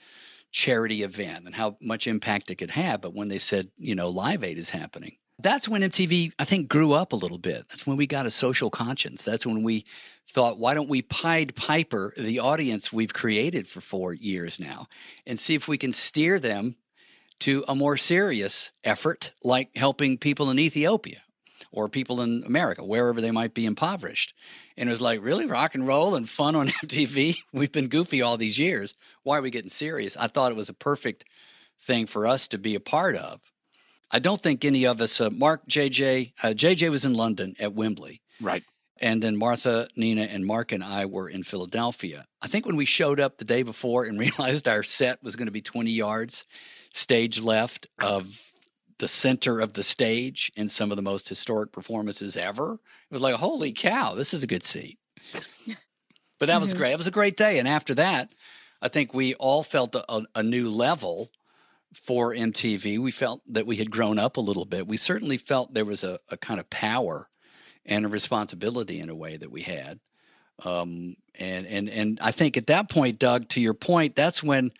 [0.54, 3.00] charity event and how much impact it could have.
[3.00, 6.68] But when they said, you know, Live Aid is happening, that's when MTV, I think,
[6.68, 7.66] grew up a little bit.
[7.68, 9.24] That's when we got a social conscience.
[9.24, 9.84] That's when we
[10.30, 14.86] thought, why don't we Pied Piper the audience we've created for four years now
[15.26, 16.76] and see if we can steer them
[17.40, 21.22] to a more serious effort like helping people in Ethiopia
[21.74, 24.32] or people in America, wherever they might be impoverished.
[24.76, 27.38] And it was like, really, rock and roll and fun on MTV?
[27.52, 28.94] We've been goofy all these years.
[29.24, 30.16] Why are we getting serious?
[30.16, 31.24] I thought it was a perfect
[31.82, 33.40] thing for us to be a part of.
[34.10, 37.74] I don't think any of us, uh, Mark, JJ, uh, JJ was in London at
[37.74, 38.22] Wembley.
[38.40, 38.62] Right.
[39.00, 42.24] And then Martha, Nina, and Mark and I were in Philadelphia.
[42.40, 45.46] I think when we showed up the day before and realized our set was going
[45.46, 46.44] to be 20 yards
[46.92, 48.40] stage left of
[48.98, 52.74] the center of the stage in some of the most historic performances ever.
[52.74, 54.98] It was like, holy cow, this is a good seat.
[56.38, 56.78] But that was Mhm.
[56.78, 56.92] great.
[56.92, 57.58] It was a great day.
[57.58, 58.34] And after that,
[58.82, 61.30] I think we all felt a, a, a new level
[61.94, 62.98] for MTV.
[62.98, 64.86] We felt that we had grown up a little bit.
[64.86, 67.28] We certainly felt there was a, a kind of power
[67.86, 70.00] and a responsibility in a way that we had.
[70.64, 74.70] Um, and and and I think at that point, Doug, to your point, that's when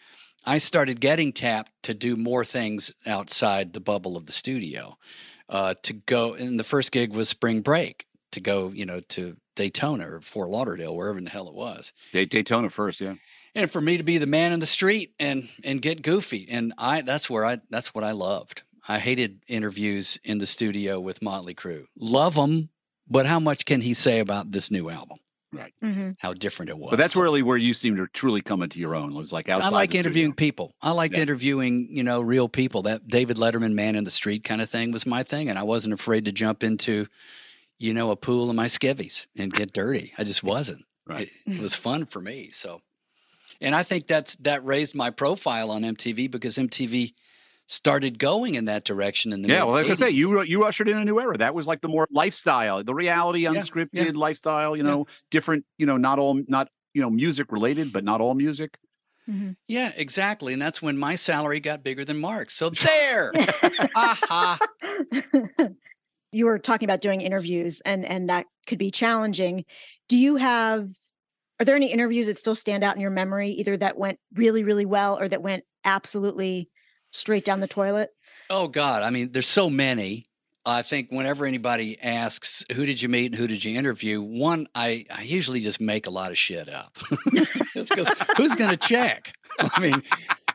[0.47, 4.99] I started getting tapped to do more things outside the bubble of the studio.
[5.49, 8.07] Uh, to go, and the first gig was Spring Break.
[8.33, 11.93] To go, you know, to Daytona or Fort Lauderdale, wherever in the hell it was
[12.13, 13.15] Day- Daytona first, yeah.
[13.55, 16.73] and for me to be the man in the street and and get goofy and
[16.77, 21.23] i that's where i that's what i loved i hated interviews in the studio with
[21.23, 22.71] motley crue love them
[23.09, 25.19] but how much can he say about this new album
[25.81, 28.79] hmm how different it was But that's really where you seem to truly come into
[28.79, 29.11] your own.
[29.13, 30.47] It was like outside I like the interviewing studio.
[30.49, 30.75] people.
[30.81, 31.23] I liked Yeah.
[31.23, 32.83] interviewing, you know, real people.
[32.83, 35.49] That David Letterman man in the street kind of thing was my thing.
[35.51, 37.09] And I wasn't afraid to jump into,
[37.79, 40.15] you know, a pool of my skivvies and get dirty.
[40.17, 40.85] I just wasn't.
[41.07, 41.31] Right.
[41.47, 42.51] It, it was fun for me.
[42.53, 42.81] So,
[43.61, 47.13] and I think that's that raised my profile on MTV because MTV
[47.67, 50.89] started going in that direction in the Yeah, well, like I say, you you ushered
[50.89, 51.37] in a new era.
[51.39, 54.11] That was like the more lifestyle, the reality, unscripted yeah.
[54.15, 54.77] lifestyle.
[54.77, 54.91] You Yeah.
[54.91, 55.65] know, different.
[55.79, 58.77] You know, not all not you know music related, but not all music.
[59.27, 60.53] hmm Yeah, exactly.
[60.53, 62.55] And that's when my salary got bigger than Mark's.
[62.55, 63.33] So there.
[63.95, 64.59] Aha.
[66.33, 69.65] you were talking about doing interviews and and that could be challenging
[70.09, 70.89] do you have
[71.61, 74.65] are there any interviews that still stand out in your memory either that went really
[74.65, 76.69] really well or that went absolutely
[77.15, 78.11] straight down the toilet
[78.51, 80.25] Oh God, I mean, there's so many.
[80.67, 84.67] I think whenever anybody asks, "Who did you meet and who did you interview?" One,
[84.75, 86.97] I, I usually just make a lot of shit up.
[87.75, 89.33] It's 'cause who's going to check?
[89.59, 90.03] I mean,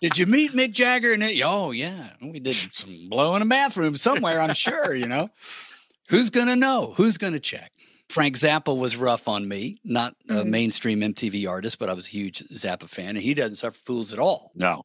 [0.01, 1.13] did you meet Mick Jagger?
[1.13, 4.39] And it, oh yeah, we did some blow in a bathroom somewhere.
[4.39, 4.93] I'm sure.
[4.95, 5.29] You know,
[6.09, 6.93] who's going to know?
[6.97, 7.71] Who's going to check?
[8.09, 10.45] Frank Zappa was rough on me, not a Mhm.
[10.47, 14.11] mainstream MTV artist, but I was a huge Zappa fan, and he doesn't suffer fools
[14.13, 14.83] at all No,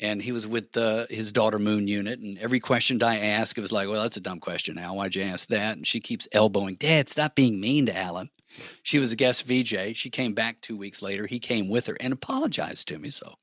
[0.00, 2.20] and he was with uh, his daughter Moon Unit.
[2.20, 4.78] And every question I ask, it was like, "Well, that's a dumb question.
[4.78, 8.30] Al, why'd you ask that?" And she keeps elbowing, "Dad, stop being mean to Alan."
[8.82, 9.94] She was a guest VJ.
[9.96, 11.26] She came back two weeks later.
[11.26, 13.10] He came with her and apologized to me.
[13.10, 13.34] So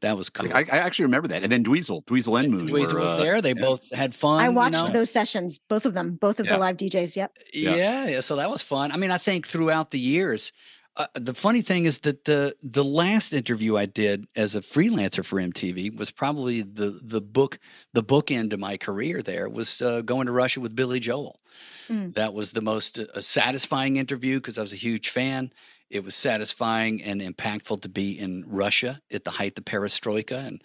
[0.00, 0.52] that was cool.
[0.52, 1.42] I, I actually remember that.
[1.42, 2.68] And then Dweezil, Dweezil and Moon.
[2.68, 3.42] Dweezil were, was uh, there.
[3.42, 3.60] They yeah.
[3.60, 4.40] both had fun.
[4.40, 4.86] i you watched know?
[4.88, 6.52] those sessions both of them both of Yeah.
[6.54, 7.74] the live djs yep Yeah.
[7.74, 8.06] Yeah.
[8.08, 8.92] yeah, So that was fun.
[8.92, 10.52] I mean, I think throughout the years,
[10.96, 15.24] uh, the funny thing is that the the last interview I did as a freelancer
[15.24, 17.58] for MTV was probably the the book
[17.92, 19.22] the bookend of my career.
[19.22, 21.40] There was uh, going to Russia with Billy Joel.
[21.88, 22.14] Mm.
[22.14, 25.52] That was the most uh, satisfying interview because I was a huge fan.
[25.90, 30.62] It was satisfying and impactful to be in Russia at the height of perestroika and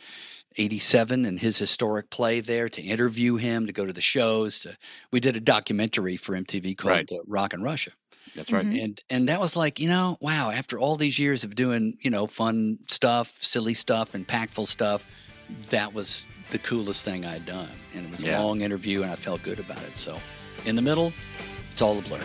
[0.57, 4.59] 87 and his historic play there to interview him, to go to the shows.
[4.59, 4.77] To,
[5.11, 7.11] we did a documentary for MTV called Right.
[7.11, 7.91] uh, Rock and Russia.
[8.35, 8.65] That's right.
[8.65, 8.83] Mhm.
[8.83, 12.09] And and that was like, you know, wow, after all these years of doing, you
[12.11, 15.05] know, fun stuff, silly stuff, impactful stuff,
[15.69, 17.69] that was the coolest thing I'd done.
[17.93, 18.39] And it was Yeah.
[18.39, 19.97] a long interview and I felt good about it.
[19.97, 20.19] So
[20.65, 21.11] in the middle,
[21.71, 22.21] it's all a blur.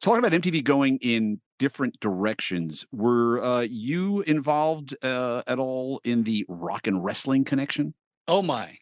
[0.00, 6.22] Talking about MTV going in different directions, were uh, you involved uh, at all in
[6.24, 7.94] the rock and wrestling connection?
[8.28, 8.78] Oh my.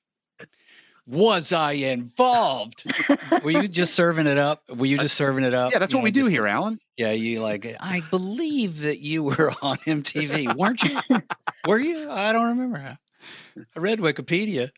[1.06, 2.84] Was I involved?
[3.42, 4.62] Were you just serving it up?
[4.68, 5.72] Were you just serving it up?
[5.72, 6.78] Yeah, that's You what know, we do just- here, Alan.
[6.98, 10.98] Yeah, you like I believe that you were on MTV, weren't you?
[11.66, 12.10] were you?
[12.10, 12.98] I don't remember.
[13.76, 14.70] I read Wikipedia.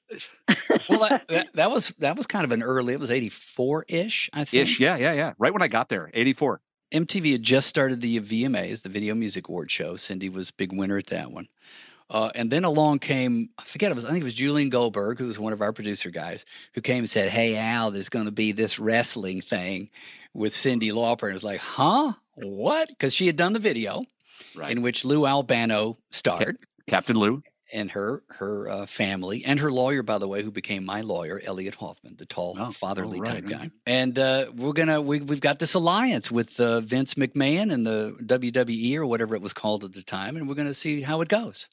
[0.89, 2.93] Well, that, that, that was that was kind of an early.
[2.95, 4.63] It was eighty four ish, I think.
[4.63, 5.33] Ish, yeah, yeah, yeah.
[5.39, 6.61] Right when I got there, '84.
[6.93, 9.95] MTV had just started the VMAs, the Video Music Award show.
[9.95, 11.47] Cyndi was big winner at that one.
[12.11, 15.21] Uh, and then along came, I forget, it was, I think it was Julian Goldberg,
[15.21, 18.25] who was one of our producer guys, who came and said, Hey, Al, there's going
[18.25, 19.91] to be this wrestling thing
[20.35, 21.23] with Cyndi Lauper.
[21.23, 22.15] And it was like, Huh?
[22.35, 22.89] What?
[22.89, 24.03] Because she had done the video
[24.57, 24.73] Right.
[24.73, 26.59] in which Lou Albano starred
[26.89, 27.45] Captain Lou.
[27.73, 31.41] And her her uh, family and her lawyer, by the way, who became my lawyer,
[31.45, 33.53] Elliot Hoffman, the tall, Oh, fatherly right, type right.
[33.53, 33.71] guy.
[33.87, 38.17] And uh, we're gonna we we've got this alliance with uh, Vince McMahon and the
[38.23, 41.29] WWE or whatever it was called at the time, and we're gonna see how it
[41.29, 41.69] goes.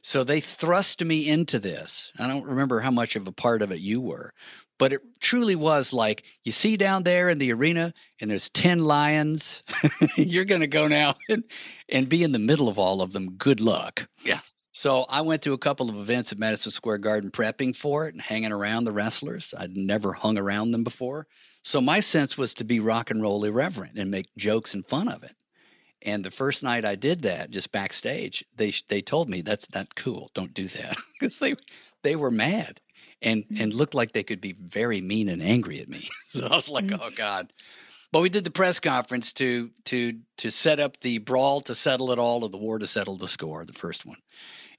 [0.00, 2.12] So they thrust me into this.
[2.18, 4.34] I don't remember how much of a part of it you were,
[4.78, 8.80] but it truly was like you see down there in the arena, and there's ten
[8.80, 9.62] lions.
[10.16, 11.44] You're gonna go now and,
[11.88, 13.36] and be in the middle of all of them.
[13.36, 14.06] Good luck.
[14.22, 14.40] Yeah.
[14.76, 18.12] So I went to a couple of events at Madison Square Garden prepping for it
[18.14, 19.54] and hanging around the wrestlers.
[19.56, 21.28] I'd never hung around them before.
[21.62, 25.06] So my sense was to be rock and roll irreverent and make jokes and fun
[25.06, 25.36] of it.
[26.02, 29.94] And the first night I did that, just backstage, they they told me that's not
[29.94, 30.32] cool.
[30.34, 31.54] Don't do that because they
[32.02, 32.80] they were mad
[33.22, 36.08] and and looked like they could be very mean and angry at me.
[36.30, 36.98] so I was like, Mm.
[37.00, 37.52] oh god.
[38.10, 42.10] But we did the press conference to to to set up the brawl to settle
[42.10, 44.18] it all, or the war to settle the score, the first one.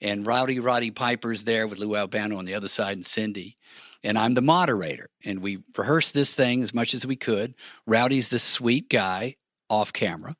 [0.02, 3.56] And Rowdy Roddy Piper's there with Lou Albano on the other side and Cyndi.
[4.04, 5.10] And I'm the moderator.
[5.24, 7.56] And we rehearsed this thing as much as we could.
[7.88, 9.36] Rowdy's this sweet guy
[9.70, 10.36] off camera.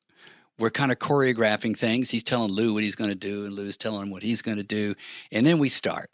[0.58, 2.10] We're kind of choreographing things.
[2.10, 4.56] He's telling Lou what he's going to do, and Lou's telling him what he's going
[4.56, 4.94] to do.
[5.30, 6.10] And then we start.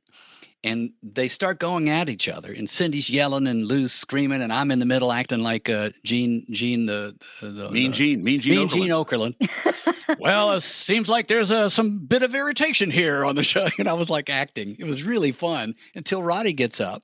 [0.64, 2.52] And they start going at each other.
[2.52, 6.46] And Cyndi's yelling, and Lou's screaming, and I'm in the middle acting like uh, Gene,
[6.50, 8.22] Gene the, the, the Mean the- Gene.
[8.22, 8.58] Mean Gene.
[8.58, 9.34] Mean Okerlund.
[9.40, 10.18] Gene Okerlund.
[10.20, 13.68] well, it seems like there's uh, some bit of irritation here on the show.
[13.78, 14.76] And I was like acting.
[14.78, 17.02] It was really fun until Roddy gets up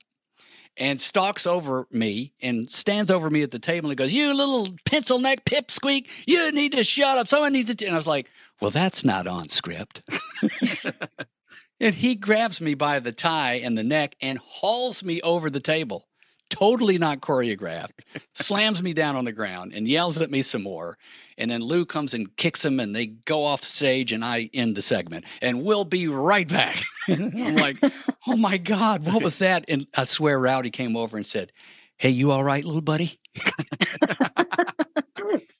[0.77, 4.69] and stalks over me and stands over me at the table and goes, You little
[4.85, 7.27] pencil neck pipsqueak, you need to shut up.
[7.27, 7.75] Someone needs to.
[7.75, 7.85] T-.
[7.87, 8.29] And I was like,
[8.61, 10.01] Well, that's not on script.
[11.79, 15.59] and he grabs me by the tie and the neck and hauls me over the
[15.59, 16.05] table.
[16.49, 17.99] Totally not choreographed,
[18.33, 20.97] slams me down on the ground and yells at me some more.
[21.37, 24.75] And then Lou comes and kicks him, and they go off stage, and I end
[24.75, 25.25] the segment.
[25.41, 26.83] And we'll be right back.
[27.07, 27.77] I'm like,
[28.27, 29.63] oh my God, what was that?
[29.69, 31.51] And I swear Rowdy came over and said,
[31.97, 33.19] Hey, you all right, little buddy?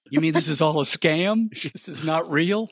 [0.09, 1.49] you mean this is all a scam?
[1.73, 2.69] This is not real?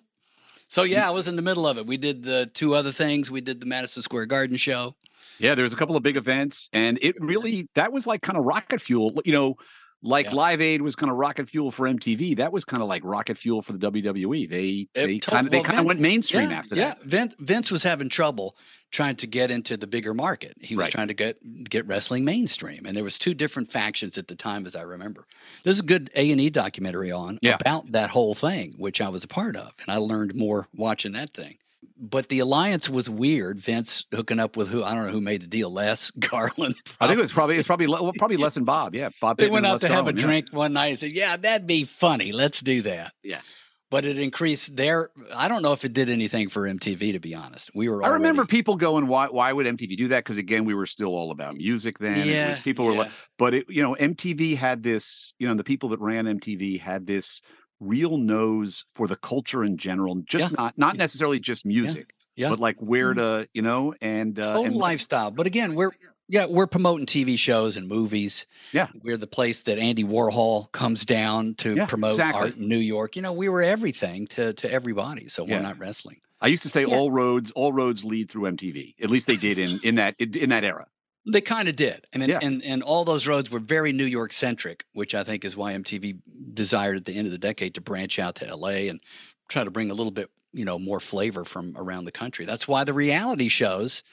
[0.68, 1.88] So yeah, I was in the middle of it.
[1.88, 3.32] We did the two other things.
[3.32, 4.96] We did the Madison Square Garden show.
[5.40, 8.38] Yeah, there was a couple of big events, and it really that was like kind
[8.38, 9.22] of rocket fuel.
[9.24, 9.56] You know,
[10.04, 10.36] like Yeah.
[10.36, 12.38] Live Aid was kind of rocket fuel for MTV.
[12.38, 14.48] That was kind of like rocket fuel for the WWE.
[14.50, 16.88] They they kind of they well, kind of went mainstream yeah, after yeah.
[16.90, 17.04] that.
[17.04, 18.56] Vince, Vince was having trouble
[18.92, 20.54] trying to get into the bigger market.
[20.62, 20.92] He was Right.
[20.92, 24.66] trying to get get wrestling mainstream, and there was two different factions at the time,
[24.66, 25.26] as I remember.
[25.64, 27.58] There's a good A and E documentary on Yeah.
[27.60, 31.14] about that whole thing, which I was a part of, and I learned more watching
[31.14, 31.58] that thing.
[32.00, 33.60] But the alliance was weird.
[33.60, 35.72] Vince hooking up with who I don't know who made the deal.
[35.72, 36.76] Les Garland.
[37.00, 38.96] I think it was probably it's probably well, probably less than Bob.
[38.96, 39.38] Yeah, Bob.
[39.38, 40.22] They Pittman went out Les to have a yeah.
[40.22, 42.32] drink one night and said, "Yeah, that'd be funny.
[42.32, 43.42] Let's do that." Yeah.
[43.90, 45.10] But it increased their.
[45.34, 47.72] I don't know if it did anything for MTV, to be honest.
[47.74, 48.04] We were.
[48.04, 49.28] I remember people going, "Why?
[49.28, 52.16] Why would MTV do that?" Because again, we were still all about music then.
[52.16, 55.34] it was Yeah, people were like, but it, you know, MTV had this.
[55.40, 57.42] You know, the people that ran MTV had this
[57.80, 60.56] real nose for the culture in general, just Yeah.
[60.58, 61.00] not not Yeah.
[61.00, 62.50] necessarily just music, Yeah.
[62.50, 65.32] but like where to, you know, and uh, Total and lifestyle.
[65.32, 65.92] But again, we're
[66.30, 68.46] yeah, we're promoting TV shows and movies.
[68.74, 68.88] Yeah.
[69.02, 72.42] We're the place that Andy Warhol comes down to Yeah, promote exactly.
[72.50, 73.16] art in New York.
[73.16, 75.30] You know, we were everything to to everybody.
[75.30, 75.56] So Yeah.
[75.58, 76.18] we're not wrestling.
[76.42, 76.96] I used to say Yeah.
[76.96, 78.96] all roads all roads lead through MTV.
[79.02, 80.88] At least they did in in that in that era.
[81.30, 82.08] They kind of did.
[82.14, 82.40] I mean, Yeah.
[82.42, 85.74] and, and all those roads were very New York centric, which I think is why
[85.74, 86.20] MTV
[86.54, 89.02] desired at the end of the decade to branch out to LA and
[89.50, 92.46] try to bring a little bit, you know, more flavor from around the country.
[92.46, 94.04] That's why the reality shows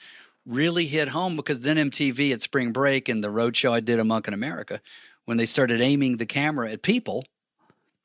[0.45, 3.99] really hit home because then MTV at spring break and the road show I did
[3.99, 4.81] Amok in America,
[5.25, 7.25] when they started aiming the camera at people,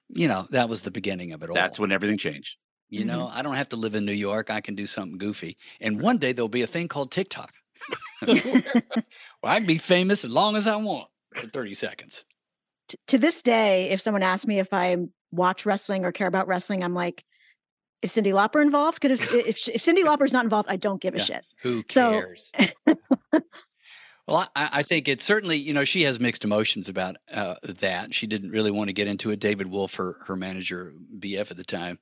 [0.08, 1.54] you know, that was the beginning of it all.
[1.54, 2.56] That's when everything changed.
[2.88, 3.38] You know, mm-hmm.
[3.38, 4.50] I don't have to live in New York.
[4.50, 5.56] I can do something goofy.
[5.80, 7.52] And one day there'll be a thing called TikTok.
[8.20, 8.82] where
[9.44, 12.24] I can be famous as long as I want for 30 seconds.
[12.88, 16.48] T- to this day, if someone asks me if I'm watch wrestling or care about
[16.48, 17.24] wrestling, I'm like,
[18.02, 19.00] is Cyndi Lauper involved?
[19.00, 21.24] Because if, if, if Cyndi Lauper's not involved, I don't give a Yeah.
[21.24, 21.44] shit.
[21.62, 22.52] Who So- cares?
[24.30, 28.14] well, I, I think it's certainly, you know, she has mixed emotions about uh, that.
[28.14, 29.40] She didn't really want to get into it.
[29.40, 31.98] David Wolf, her, her manager, BF at the time,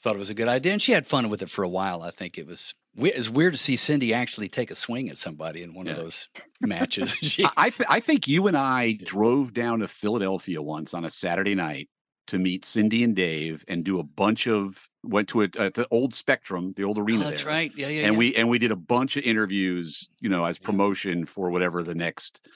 [0.00, 0.72] thought it was a good idea.
[0.72, 2.02] And she had fun with it for a while.
[2.02, 5.62] I think it was, it's weird to see Cyndi actually take a swing at somebody
[5.62, 6.28] in one of those
[6.60, 7.14] matches.
[7.56, 11.54] I, th- I think you and I drove down to Philadelphia once on a Saturday
[11.54, 11.90] night
[12.28, 15.86] to meet Cyndi and Dave and do a bunch of went to a, uh, the
[15.90, 17.26] old Spectrum, the old arena.
[17.26, 17.52] oh, that's there.
[17.52, 17.72] right.
[17.76, 18.02] Yeah, yeah.
[18.06, 18.18] and yeah.
[18.18, 20.66] we and we did a bunch of interviews, you know, as Yeah.
[20.66, 22.46] promotion for whatever the next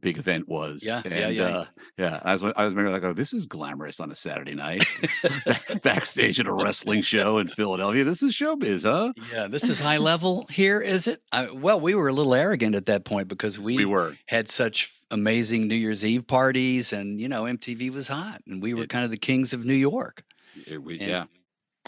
[0.00, 0.84] big event was.
[0.84, 1.46] Yeah, and, yeah, yeah.
[1.46, 1.64] Uh,
[1.96, 2.20] yeah.
[2.22, 4.84] I was I was like, oh, this is glamorous on a Saturday night,
[5.82, 8.04] backstage at a wrestling show in Philadelphia.
[8.04, 9.12] This is showbiz, huh?
[9.32, 11.22] Yeah, this is high level here, is it?
[11.32, 14.16] I, well, we were a little arrogant at that point because we, We were.
[14.26, 18.74] had such amazing New Year's Eve parties, and you know, MTV was hot, and we
[18.74, 20.22] were It- kind of the kings of New York.
[20.66, 21.24] It- we- yeah.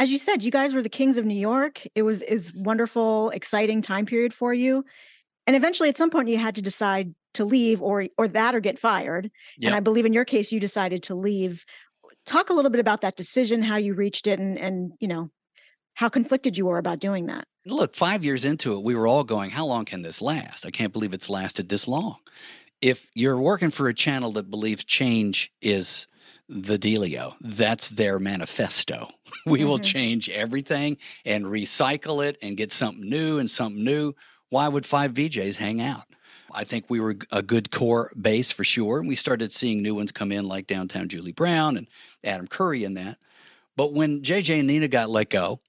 [0.01, 1.87] As you said, you guys were the kings of New York.
[1.95, 4.83] It was is wonderful, exciting time period for you.
[5.47, 8.61] And eventually at some point you had to decide to leave or or that or
[8.61, 9.31] get fired.
[9.63, 11.67] And I believe in your case you decided to leave.
[12.25, 15.31] Talk a little bit about that decision, how you reached it and and you know,
[15.93, 17.45] how conflicted you were about doing that.
[17.67, 20.71] Look, five years into it, we were all going, "How long can this last?" I
[20.71, 22.17] can't believe it's lasted this long.
[22.81, 26.07] If you're working for a channel that believes change is
[26.49, 29.09] the dealio, that's their manifesto.
[29.47, 29.85] We will Mhm.
[29.85, 34.15] change everything and recycle it and get something new and something new.
[34.49, 36.05] Why would five VJs hang out?
[36.53, 38.99] I think we were a good core base for sure.
[38.99, 41.87] And we started seeing new ones come in like Downtown Julie Brown and
[42.25, 43.19] Adam Curry and that.
[43.77, 45.61] But when JJ and Nina got let go,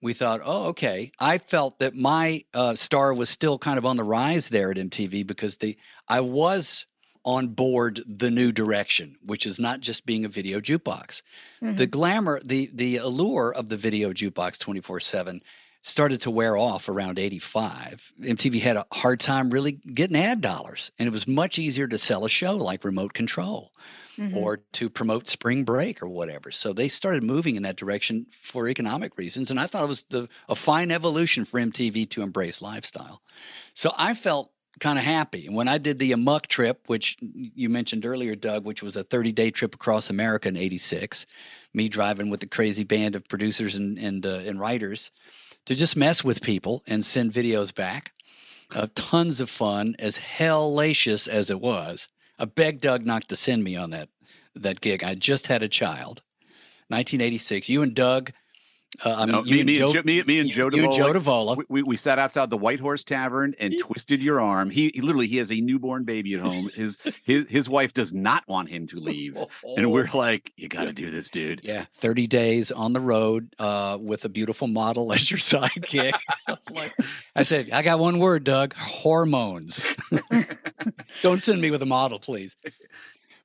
[0.00, 1.10] we thought, oh, okay.
[1.18, 4.76] I felt that my uh, star was still kind of on the rise there at
[4.78, 5.76] MTV because the
[6.08, 6.86] I was
[7.24, 11.22] on board the new direction, which is not just being a video jukebox.
[11.60, 15.40] The glamour, the the allure of the video jukebox 24/7
[15.82, 18.12] started to wear off around 85.
[18.22, 21.96] MTV had a hard time really getting ad dollars, and it was much easier to
[21.98, 23.72] sell a show like Remote Control
[24.18, 24.36] Mhm.
[24.36, 26.50] or to promote spring break or whatever.
[26.50, 29.50] So they started moving in that direction for economic reasons.
[29.50, 33.22] And I thought it was the, a fine evolution for MTV to embrace lifestyle.
[33.72, 35.46] So I felt kind of happy.
[35.46, 39.04] And when I did the Amok trip, which you mentioned earlier, Doug, which was a
[39.04, 41.26] 30 day trip across America in 86,
[41.72, 45.10] me driving with a crazy band of producers and, and, uh, and writers
[45.66, 48.12] to just mess with people and send videos back.
[48.74, 52.08] Uh, tons of fun, as hellacious as it was.
[52.38, 54.08] I begged Doug not to send me on that
[54.54, 55.04] that gig.
[55.04, 56.22] I just had a child.
[56.88, 57.68] 1986.
[57.68, 58.32] You and Doug.
[59.04, 60.92] Uh, I mean, No, you me, and me, Joe, me, me and Joe you and
[60.92, 61.64] Joe Davola, Davola.
[61.68, 64.68] we, we, sat outside the White Horse Tavern and twisted your arm.
[64.68, 66.70] He, he literally he has a newborn baby at home.
[66.74, 69.38] His his his wife does not want him to leave,
[69.76, 71.60] and we're like, you got to do this, dude.
[71.62, 76.18] Yeah, 30 days on the road uh, with a beautiful model as your sidekick.
[76.70, 76.92] Like,
[77.36, 79.86] I said, I got one word, Doug hormones.
[81.22, 82.56] Don't send me with a model, please.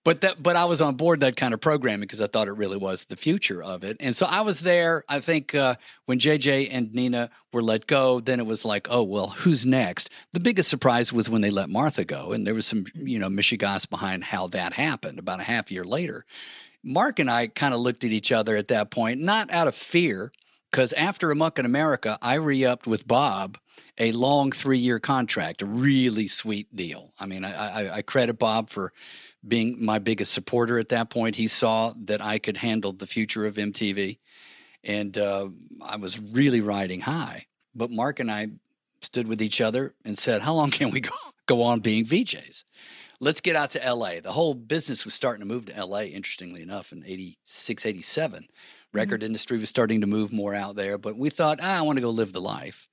[0.05, 2.51] But that, but I was on board that kind of programming because I thought it
[2.53, 5.03] really was the future of it, and so I was there.
[5.09, 5.75] I think uh,
[6.05, 10.11] when JJ and Nina were let go, then it was like, oh well, who's next?
[10.31, 13.29] The biggest surprise was when they let Martha go, and there was some, you know,
[13.29, 15.17] mishigas behind how that happened.
[15.17, 16.23] About a half year later,
[16.83, 19.73] Mark and I kind of looked at each other at that point, not out of
[19.73, 20.31] fear,
[20.69, 23.57] because after Amok in America, I re upped with Bob
[23.97, 27.11] a long three year contract, a really sweet deal.
[27.19, 28.93] I mean, I, I, I credit Bob for
[29.47, 31.35] being my biggest supporter at that point.
[31.35, 34.19] He saw that I could handle the future of MTV,
[34.83, 35.49] and uh,
[35.81, 37.47] I was really riding high.
[37.73, 38.47] But Mark and I
[39.01, 41.11] stood with each other and said, How long can we go,
[41.45, 42.63] go on being VJs?
[43.21, 44.19] Let's get out to LA.
[44.21, 48.47] The whole business was starting to move to LA, interestingly enough, in 86, 87.
[48.91, 51.97] Record industry was starting to move more out there, but we thought, ah, I want
[51.97, 52.89] to go live the life.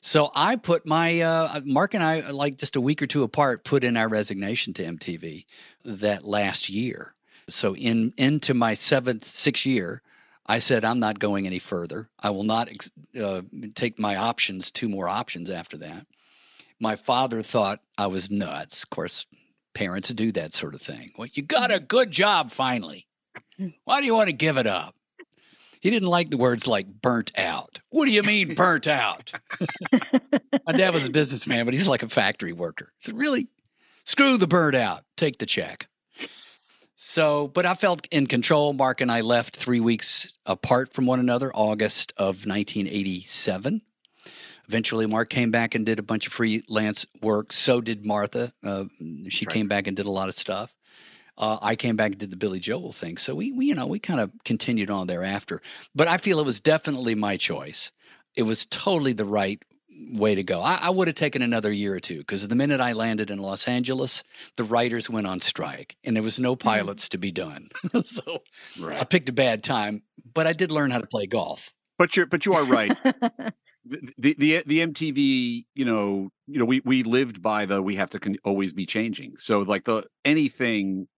[0.00, 3.64] So I put my uh, Mark and I, like just a week or two apart,
[3.64, 5.44] put in our resignation to MTV
[5.84, 7.14] that last year.
[7.48, 10.02] So in into my seventh, sixth year,
[10.46, 12.08] I said I'm not going any further.
[12.18, 12.90] I will not ex-
[13.20, 13.42] uh,
[13.74, 16.06] take my options, two more options after that.
[16.78, 18.82] My father thought I was nuts.
[18.82, 19.26] Of course,
[19.74, 21.12] parents do that sort of thing.
[21.16, 23.06] Well, you got a good job finally.
[23.84, 24.94] Why do you want to give it up?
[25.80, 27.80] He didn't like the words like burnt out.
[27.88, 29.32] What do you mean burnt out?
[30.66, 32.92] My dad was a businessman, but he's like a factory worker.
[32.98, 33.48] So really,
[34.04, 35.04] screw the burnt out.
[35.16, 35.86] Take the check.
[36.96, 38.74] So, but I felt in control.
[38.74, 43.80] Mark and I left three weeks apart from one another, August of 1987.
[44.68, 47.52] Eventually, Mark came back and did a bunch of freelance work.
[47.54, 48.52] So did Martha.
[48.62, 48.84] Uh,
[49.28, 49.52] she Right.
[49.54, 50.74] came back and did a lot of stuff.
[51.38, 53.16] Uh, I came back and did the Billy Joel thing.
[53.16, 55.60] So we, we you know, we kind of continued on thereafter.
[55.94, 57.92] But I feel it was definitely my choice.
[58.36, 59.60] It was totally the right
[60.12, 60.62] way to go.
[60.62, 63.38] I, I would have taken another year or two because the minute I landed in
[63.38, 64.22] Los Angeles,
[64.56, 66.68] the writers went on strike and there was no Mm-hmm.
[66.68, 67.68] pilots to be done.
[68.04, 68.38] so
[68.88, 70.02] I picked a bad time,
[70.32, 71.70] but I did learn how to play golf.
[71.98, 72.96] But you're but you are right.
[73.84, 77.96] the, the the the MTV, you know, you know, we we lived by the we
[77.96, 79.34] have to con- always be changing.
[79.38, 81.08] So like the anything,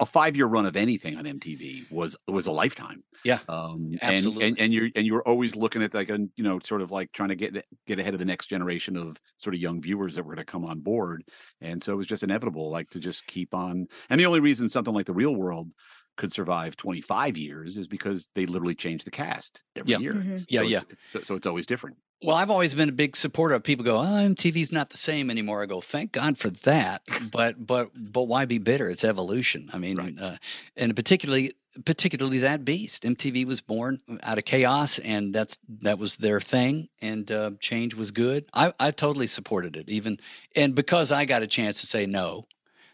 [0.00, 3.02] a, five year run of anything on MTV was was a lifetime.
[3.24, 4.46] Yeah, um, absolutely.
[4.46, 6.90] And, and and you're and you're always looking at like a you know sort of
[6.90, 10.14] like trying to get get ahead of the next generation of sort of young viewers
[10.14, 11.24] that were going to come on board.
[11.60, 13.86] And so it was just inevitable, like to just keep on.
[14.10, 15.70] And the only reason something like the Real World
[16.16, 19.98] could survive 25 years is because they literally change the cast every Yeah.
[19.98, 20.14] year.
[20.14, 20.46] Mhm.
[20.48, 20.76] Yeah, so yeah.
[20.78, 21.96] It's, it's, so- so it's always different.
[22.22, 25.30] Well, I've always been a big supporter of people go, oh, MTV's not the same
[25.30, 25.62] anymore.
[25.62, 27.02] I go, thank God for that.
[27.30, 28.88] But but but why be bitter?
[28.88, 29.68] It's evolution.
[29.74, 30.14] I mean, Right.
[30.18, 30.36] uh,
[30.76, 31.52] and particularly
[31.84, 33.02] particularly that beast.
[33.02, 36.88] MTV was born out of chaos, and that's that was their thing.
[37.02, 38.46] And uh, change was good.
[38.54, 40.18] I I totally supported it, even
[40.56, 42.46] and because I got a chance to say no,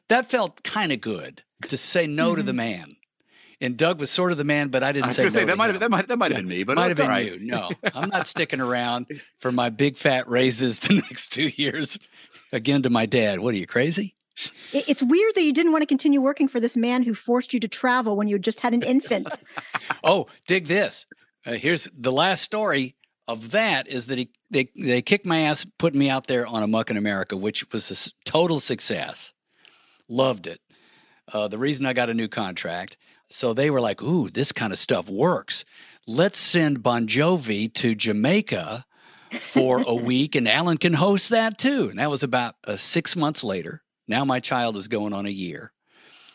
[0.08, 2.96] that felt kind of good to say no to the man.
[3.62, 5.44] And Doug was sort of the man, but I didn't I say going to say
[5.46, 7.00] that might have that might that might have Yeah, been me, but Might have it's
[7.00, 7.32] been all right.
[7.32, 7.38] you.
[7.46, 9.06] No, I'm not sticking around
[9.38, 11.98] for my big fat raises the next two years.
[12.52, 13.40] Again to my dad.
[13.40, 14.14] What are you crazy?
[14.72, 17.60] It's weird that you didn't want to continue working for this man who forced you
[17.60, 19.28] to travel when you had just had an infant.
[20.04, 21.06] Oh, dig this.
[21.46, 22.96] Uh, here's the last story
[23.28, 26.62] of that is that he they they kicked my ass, put me out there on
[26.64, 29.32] Amok in America, which was a total success.
[30.08, 30.60] Loved it.
[31.32, 32.96] Uh, the reason I got a new contract.
[33.32, 35.64] So they were like, "Ooh, this kind of stuff works.
[36.06, 38.84] Let's send Bon Jovi to Jamaica
[39.40, 43.16] for a week, and Alan can host that too." And that was about uh, six
[43.16, 43.82] months later.
[44.06, 45.72] Now my child is going on a year,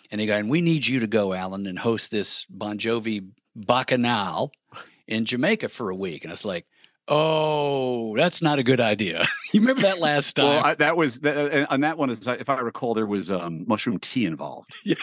[0.09, 3.29] and they go, "And we need you to go, Alan, and host this Bon Jovi
[3.55, 4.51] bacchanal
[5.07, 6.65] in Jamaica for a week." And I was like,
[7.07, 10.45] "Oh, that's not a good idea." you remember that last time?
[10.45, 12.09] Well, I, that was that, on that one.
[12.09, 14.71] Is if I recall, there was um, mushroom tea involved.
[14.83, 14.95] Yeah.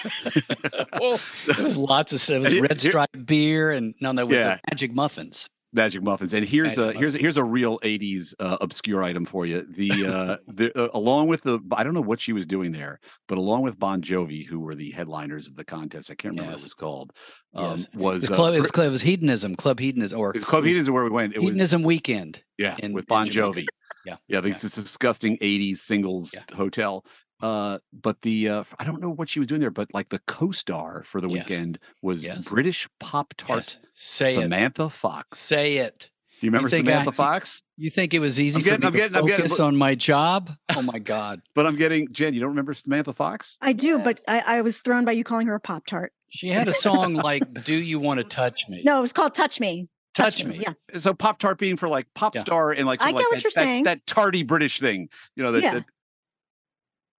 [1.00, 2.44] well, there was lots of stuff.
[2.46, 4.48] It was red stripe beer, and no, there was Yeah.
[4.52, 5.48] uh, magic muffins.
[5.75, 9.45] Magic muffins, and here's a here's a, here's a real '80s uh, obscure item for
[9.45, 9.66] you.
[9.68, 13.01] The uh, the uh, along with the I don't know what she was doing there,
[13.29, 16.53] but along with Bon Jovi, who were the headliners of the contest, I can't remember
[16.53, 16.61] what Yes.
[16.61, 17.12] it was called.
[17.55, 17.87] Um, Yes.
[17.95, 20.68] Was The uh, club, it was, club, it was hedonism, club hedonism, or Club was
[20.70, 21.35] Hedonism where we went.
[21.35, 22.43] It was hedonism weekend.
[22.57, 23.66] yeah in- with Bon Jovi.
[24.07, 24.41] Yeah, yeah, yeah.
[24.43, 26.57] this this disgusting '80s singles Yeah.
[26.57, 27.05] hotel.
[27.45, 30.20] Uh, but the uh, I don't know what she was doing there, but like the
[30.26, 31.45] co-star for the Yes.
[31.45, 32.38] weekend was Yes.
[32.38, 33.78] British pop tart Yes.
[33.92, 34.42] Say it.
[34.42, 35.38] Samantha Fox.
[35.40, 36.11] Say it.
[36.40, 37.62] Do you remember think Samantha I- Fox?
[37.76, 39.76] You think it was easy I'm getting- for I'm getting- to I'm getting- focus on
[39.76, 40.53] my job?
[40.74, 41.42] Oh my God.
[41.55, 42.32] But I'm getting Jen.
[42.34, 43.59] You don't remember Samantha Fox?
[43.61, 46.12] I do, but I, I was thrown by you calling her a Pop Tart.
[46.30, 49.34] She had a song like "Do You Want to Touch Me?" No, it was called
[49.34, 49.88] Touch Me.
[50.14, 50.59] Touch Me.
[50.62, 50.74] Yeah.
[50.99, 52.42] So pop tart being for like pop Yeah.
[52.42, 53.84] star and like I get like what that, you're that- saying.
[53.84, 55.51] That, tardy British thing, you know.
[55.53, 55.74] That, Yeah.
[55.74, 55.84] that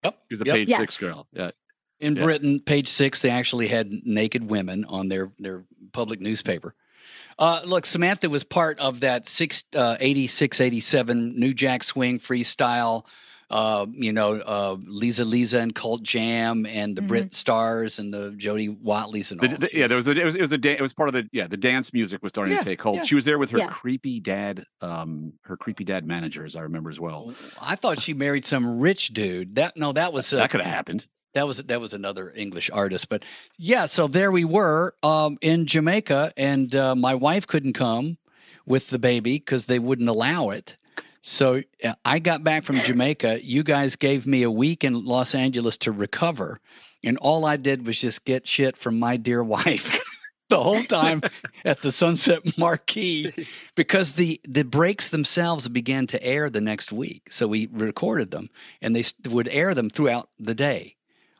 [0.03, 0.19] Yep.
[0.29, 0.55] she was a Yep.
[0.55, 1.27] page six girl.
[1.31, 1.51] Yeah.
[1.99, 2.23] In Yeah.
[2.23, 6.75] Britain, page six, they actually had naked women on their their public newspaper.
[7.37, 13.05] Uh, look, Samantha was part of that six, uh, 86, 87 New Jack Swing freestyle.
[13.49, 18.31] Uh, you know, uh, Lisa Lisa and Cult Jam and the Brit Stars and the
[18.37, 19.57] Jody Watleys and The- all.
[19.57, 21.13] the- yeah, there was a, it was it was a da- it was part of
[21.13, 22.97] the yeah the dance music was starting Yeah, to take hold.
[22.97, 23.03] yeah.
[23.03, 23.67] She was there with her Yeah.
[23.67, 26.55] creepy dad, um, her creepy dad managers.
[26.55, 27.35] I remember as well.
[27.61, 29.53] I thought she married some rich dude.
[29.55, 31.05] That no, that was uh, that could have happened.
[31.35, 33.23] That was that was another English artist, but
[33.59, 33.85] yeah.
[33.85, 38.17] So there we were um, in Jamaica, and uh, my wife couldn't come
[38.65, 40.77] with the baby because they wouldn't allow it.
[41.27, 41.63] So
[42.05, 43.43] I got back from Jamaica.
[43.43, 46.59] You guys gave me a week in Los Angeles to recover,
[47.03, 50.01] and all I did was just get shit from my dear wife.
[50.47, 51.23] The whole time
[51.65, 53.33] at the Sunset Marquis,
[53.75, 57.31] because the the breaks themselves began to air the next week.
[57.31, 60.97] So we recorded them, and they would air them throughout the day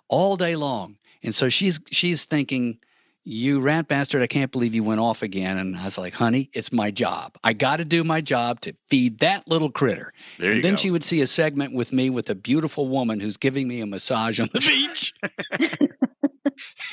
[0.08, 0.98] all day long.
[1.22, 2.80] And so she's she's thinking,
[3.26, 4.22] "You rat bastard!
[4.22, 7.38] I can't believe you went off again." And I was like, "Honey, it's my job.
[7.44, 10.78] I got to do my job to feed that little critter." There and then go.
[10.78, 13.86] she would see a segment with me with a beautiful woman who's giving me a
[13.86, 15.14] massage on the beach.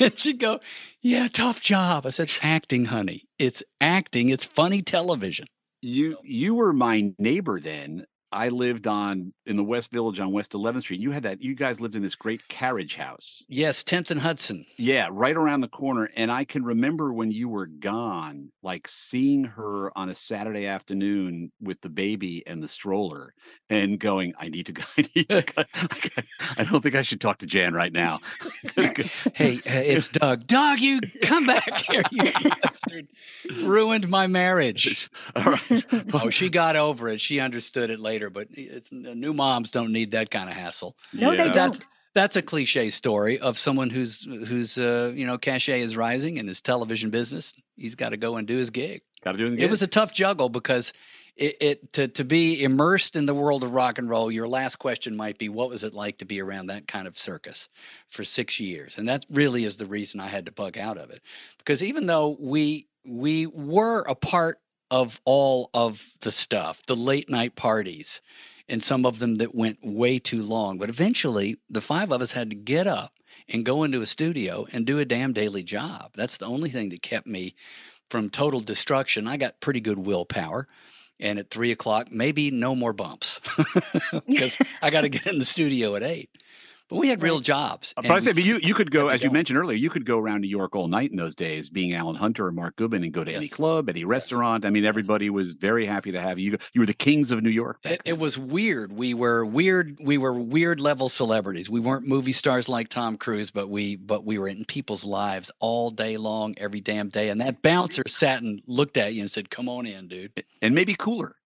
[0.01, 0.61] and she'd go,
[1.01, 3.25] "Yeah, tough job." I said, "It's acting, honey.
[3.39, 4.31] It's acting.
[4.31, 5.47] It's funny television."
[5.81, 10.53] You you were my neighbor then I lived on in the West Village on West
[10.53, 11.01] 11th Street.
[11.01, 11.43] You had that.
[11.43, 13.45] You guys lived in this great carriage house.
[13.49, 14.65] Yes, 10th and Hudson.
[14.77, 16.09] Yeah, right around the corner.
[16.17, 21.53] And I can remember when you were gone, like seeing her on a Saturday afternoon
[21.61, 23.35] with the baby and the stroller,
[23.69, 24.83] and going, "I need to go.
[24.99, 25.63] I need to go.
[26.57, 28.21] I don't think I should talk to Jan right now."
[28.77, 30.47] hey, uh, it's Doug.
[30.47, 32.23] Doug, you come back here, you
[32.63, 33.09] bastard!
[33.57, 35.11] Ruined my marriage.
[35.35, 35.85] All right.
[36.13, 37.21] Oh, she got over it.
[37.21, 40.97] She understood it later, but it's, new moms don't need that kind of hassle.
[41.13, 41.55] No, they don't.
[41.55, 46.37] That's that's a cliche story of someone who's who's uh, you know cachet is rising
[46.37, 47.55] in his television business.
[47.77, 49.03] He's got to go and do his gig.
[49.25, 49.61] Got to do it.
[49.61, 50.93] It was a tough juggle because
[51.37, 54.31] it, it to to be immersed in the world of rock and roll.
[54.31, 57.19] Your last question might be, what was it like to be around that kind of
[57.19, 57.69] circus
[58.09, 58.99] for six years?
[58.99, 61.23] And that really is the reason I had to bug out of it,
[61.59, 64.59] because even though we we were a part
[64.93, 68.21] of all of the stuff, the late night parties,
[68.69, 72.33] and some of them that went way too long, but eventually the five of us
[72.33, 73.15] had to get up
[73.49, 76.11] and go into a studio and do a damn daily job.
[76.15, 77.55] That's the only thing that kept me
[78.11, 79.27] from total destruction.
[79.27, 80.69] I got pretty good willpower.
[81.19, 83.41] And at three o'clock, maybe no more bumps
[84.27, 86.31] because I got to get in the studio at eight.
[86.93, 87.95] But we had real jobs.
[87.97, 90.05] But I and say, but you you could go, as you mentioned earlier, you could
[90.05, 93.03] go around New York all night in those days, being Alan Hunter or Mark Goodman,
[93.03, 94.67] and go to any club, any restaurant.
[94.67, 96.59] I mean, everybody was very happy to have you.
[96.75, 97.81] You were the kings of New York.
[97.81, 98.15] back It, then.
[98.15, 98.93] it was weird.
[98.93, 99.97] We were weird.
[100.05, 101.71] We were weird level celebrities.
[101.71, 105.51] We weren't movie stars like Tom Cruise, but we but we were in people's lives
[105.61, 107.31] all day long, every damn day.
[107.31, 110.75] And that bouncer sat and looked at you and said, "Come on in, dude." and
[110.75, 111.37] maybe cooler,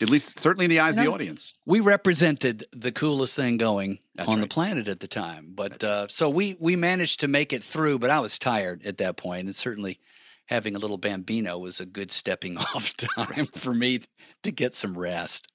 [0.00, 1.54] at least certainly in the eyes of the audience.
[1.64, 5.52] We represented the coolest thing going That's on the planet at the time.
[5.54, 7.98] But uh, so we we managed to make it through.
[7.98, 9.98] But I was tired at that point, and certainly
[10.46, 14.02] having a little bambino was a good stepping off time for me
[14.42, 15.48] to get some rest.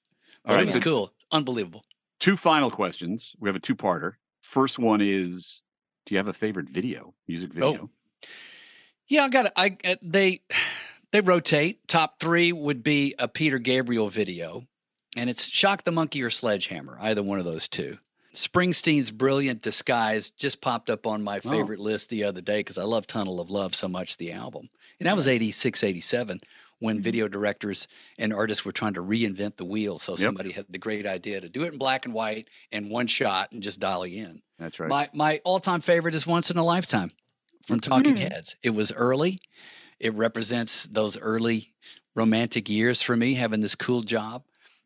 [0.44, 1.84] All But right, it was so cool, unbelievable.
[2.18, 3.34] two final questions.
[3.38, 4.14] We have a two-parter.
[4.42, 5.62] First one is,
[6.04, 7.90] do you have a favorite video, music video?
[9.08, 9.52] Yeah, I got it.
[9.56, 10.40] I uh, they
[11.12, 11.86] they rotate.
[11.88, 14.64] Top three would be a Peter Gabriel video,
[15.16, 17.98] and it's "Shock the Monkey" or "Sledgehammer," either one of those two.
[18.34, 21.50] Springsteen's "Brilliant Disguise" just popped up on my Oh.
[21.50, 24.16] favorite list the other day because I love "Tunnel of Love" so much.
[24.16, 26.40] The album, and that was 86, 87,
[26.78, 27.02] when Mm-hmm.
[27.02, 27.86] video directors
[28.18, 29.98] and artists were trying to reinvent the wheel.
[29.98, 30.18] So Yep.
[30.20, 33.52] somebody had the great idea to do it in black and white in one shot
[33.52, 34.42] and just dolly in.
[34.58, 34.88] That's right.
[34.88, 37.10] My my all time favorite is Once in a Lifetime
[37.62, 38.30] from Talking Mm.
[38.32, 38.56] Heads.
[38.62, 39.40] It was early.
[40.02, 41.72] It represents those early
[42.16, 44.42] romantic years for me, having this cool job.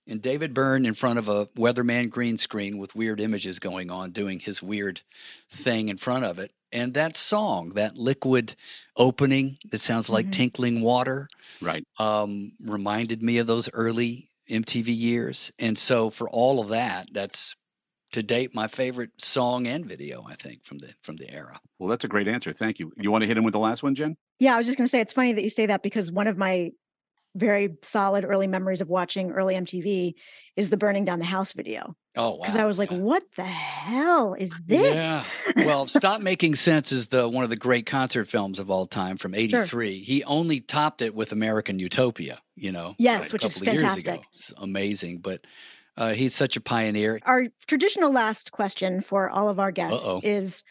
[0.06, 4.10] And David Byrne in front of a weatherman green screen with weird images going on,
[4.10, 5.00] doing his weird
[5.50, 6.52] thing in front of it.
[6.70, 8.56] And that song, that liquid
[8.96, 10.32] opening that sounds like Mhm.
[10.32, 11.28] tinkling water,
[11.62, 11.82] right.
[11.98, 15.50] um, reminded me of those early MTV years.
[15.58, 17.56] And so for all of that, that's
[18.12, 21.58] to date my favorite song and video, I think, from the from the era.
[21.78, 22.52] Well, that's a great answer.
[22.52, 22.92] Thank you.
[22.96, 24.16] You want to hit him with the last one, Jen?
[24.38, 26.26] Yeah, I was just going to say it's funny that you say that because one
[26.26, 26.70] of my
[27.34, 30.14] very solid early memories of watching early MTV
[30.56, 32.38] is the burning down the house video Oh wow.
[32.40, 32.90] because I was like.
[32.90, 35.22] "What the hell is this?" Yeah.
[35.56, 39.18] well, Stop Making Sense is the one of the great concert films of all time
[39.18, 39.98] from 83.
[39.98, 42.94] He only topped it with American Utopia, you know.
[42.98, 44.12] Yes, a which is couple of years ago.
[44.12, 44.28] fantastic.
[44.34, 45.46] It's amazing, but
[45.98, 47.20] uh, he's such a pioneer.
[47.26, 50.20] Our traditional last question for all of our guests Uh-oh.
[50.22, 50.64] is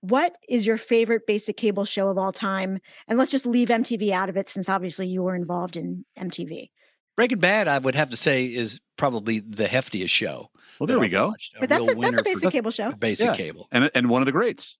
[0.00, 2.80] what is your favorite basic cable show of all time?
[3.06, 6.70] And let's just leave MTV out of it since obviously you were involved in MTV.
[7.16, 10.50] Breaking Bad, I would have to say, is probably the heftiest show.
[10.78, 11.28] Well, there we I've go.
[11.28, 11.54] watched.
[11.60, 12.92] But that's a, that's winner a for basic cable show.
[12.92, 13.34] basic Yeah.
[13.36, 13.68] cable.
[13.70, 14.76] And and one of the greats.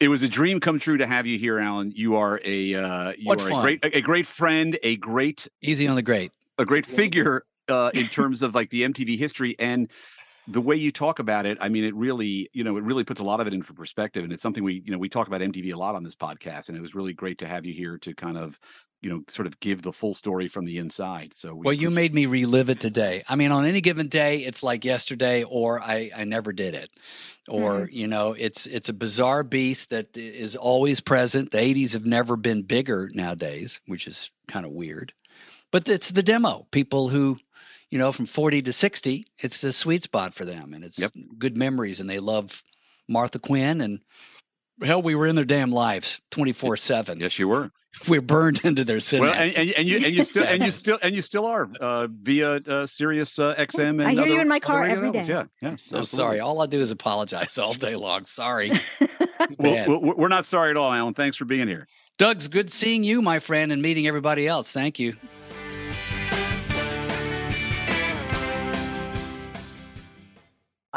[0.00, 1.90] It was a dream come true to have you here, Alan.
[1.92, 5.48] You are a uh, you What are a great a, a great friend, a great
[5.62, 6.30] Easy on the great.
[6.58, 9.90] a great figure uh, in terms of like the MTV history and
[10.50, 11.58] the way you talk about it.
[11.60, 14.24] I mean, it really, you know, it really puts a lot of it into perspective,
[14.24, 16.68] and it's something we, you know, we talk about MTV a lot on this podcast,
[16.68, 18.58] and it was really great to have you here to kind of,
[19.02, 21.32] you know, sort of give the full story from the inside.
[21.36, 23.22] So, we Well, you made me relive it today.
[23.28, 26.90] I mean, on any given day, it's like yesterday, or I, I never did it,
[27.46, 27.96] or Mm-hmm.
[27.96, 31.50] you know, it's it's a bizarre beast that is always present.
[31.50, 35.12] The '80s have never been bigger nowadays, which is kind of weird.
[35.70, 36.66] But it's the demo.
[36.70, 37.38] People who,
[37.90, 41.12] you know, from 40 to 60, it's the sweet spot for them, and it's Yep.
[41.38, 42.62] good memories, and they love
[43.08, 44.00] Martha Quinn and.
[44.80, 47.18] Hell, we were in their damn lives 24 7.
[47.18, 47.72] Yes, you were.
[48.08, 49.20] We're burned into their synapses.
[49.22, 51.68] Well, and, and, and you and you still and you still and you still are
[51.80, 54.00] uh, via uh, Sirius uh, XM.
[54.00, 55.26] And I hear you in my car radio every outlets.
[55.26, 55.32] day.
[55.34, 55.70] Yeah, yeah.
[55.70, 56.06] So absolutely.
[56.06, 56.38] sorry.
[56.40, 58.24] All I do is apologize all day long.
[58.24, 58.68] Sorry.
[58.70, 58.78] Too
[59.58, 59.88] Well, bad.
[59.88, 61.14] well, we're not sorry at all, Alan.
[61.14, 61.88] Thanks for being here.
[62.16, 64.70] Doug's good seeing you, my friend, and meeting everybody else.
[64.70, 65.16] Thank you.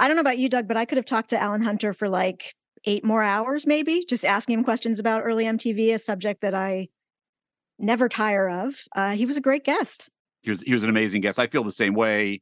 [0.02, 2.10] I don't know about you, Doug, but I could have talked to Alan Hunter for
[2.10, 6.56] like eight more hours, maybe, just asking him questions about early MTV, a subject that
[6.56, 6.88] I
[7.78, 8.74] never tire of.
[8.96, 10.10] Uh, he was a great guest.
[10.42, 11.38] He was he was an amazing guest.
[11.38, 12.42] I feel the same way.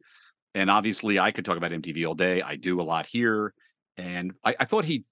[0.56, 2.42] And obviously, I could talk about MTV all day.
[2.42, 3.54] I do a lot here,
[3.98, 5.04] and I, I thought he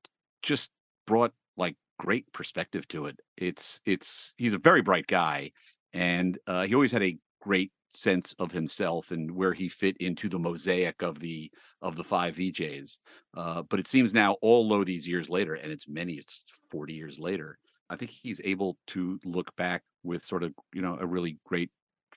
[0.42, 0.72] just
[1.06, 3.20] brought like great perspective to it.
[3.36, 5.52] It's it's he's a very bright guy,
[5.92, 10.30] and uh, he always had a great sense of himself and where he fit into
[10.30, 12.98] the mosaic of the of the five VJs.
[13.36, 16.94] Uh, but it seems now, all low these years later, and it's many, it's forty
[16.94, 17.58] years later.
[17.90, 21.72] I think he's able to look back with sort of you know a really great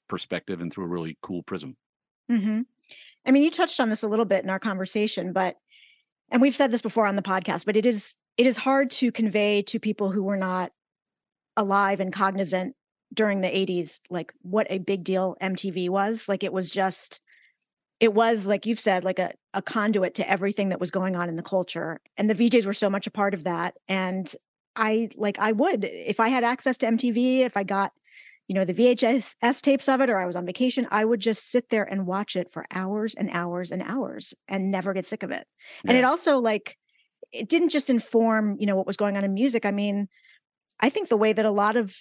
[0.09, 1.77] perspective and through a really cool prism.
[2.31, 2.63] Mm-hmm.
[3.27, 5.57] I mean, you touched on this a little bit in our conversation, but
[6.31, 9.13] and we've said this before on the podcast, but it is it is hard to
[9.13, 10.73] convey to people who were not
[11.57, 12.75] alive and cognizant
[13.13, 16.29] during the 80s like what a big deal MTV was.
[16.29, 17.21] Like it was just
[17.99, 21.29] it was like you've said like a, a conduit to everything that was going on
[21.29, 24.35] in the culture and the VJs were so much a part of that and
[24.77, 27.93] I like I would if I had access to MTV if I got
[28.49, 31.51] you know the VHS tapes of it or I was on vacation I would just
[31.51, 35.23] sit there and watch it for hours and hours and hours and never get sick
[35.23, 35.47] of it.
[35.85, 35.91] Yeah.
[35.91, 36.79] And it also like
[37.33, 39.65] it didn't just inform, you know, what was going on in music.
[39.65, 40.09] I mean,
[40.81, 41.95] I think the way that a lot of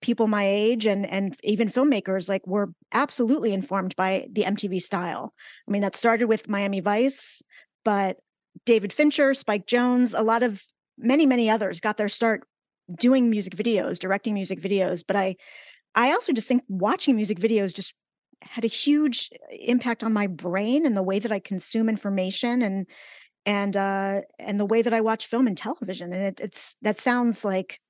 [0.00, 5.32] people my age and and even filmmakers like were absolutely informed by the MTV style.
[5.66, 7.42] I mean, that started with Miami Vice,
[7.84, 8.18] but
[8.64, 10.62] David Fincher, Spike Jonze, a lot of
[10.98, 12.46] many many others got their start
[12.98, 15.36] doing music videos, directing music videos, but I
[15.94, 17.94] I also just think watching music videos just
[18.42, 22.86] had a huge impact on my brain and the way that I consume information and
[23.46, 27.00] and uh and the way that I watch film and television and it, it's that
[27.00, 27.80] sounds like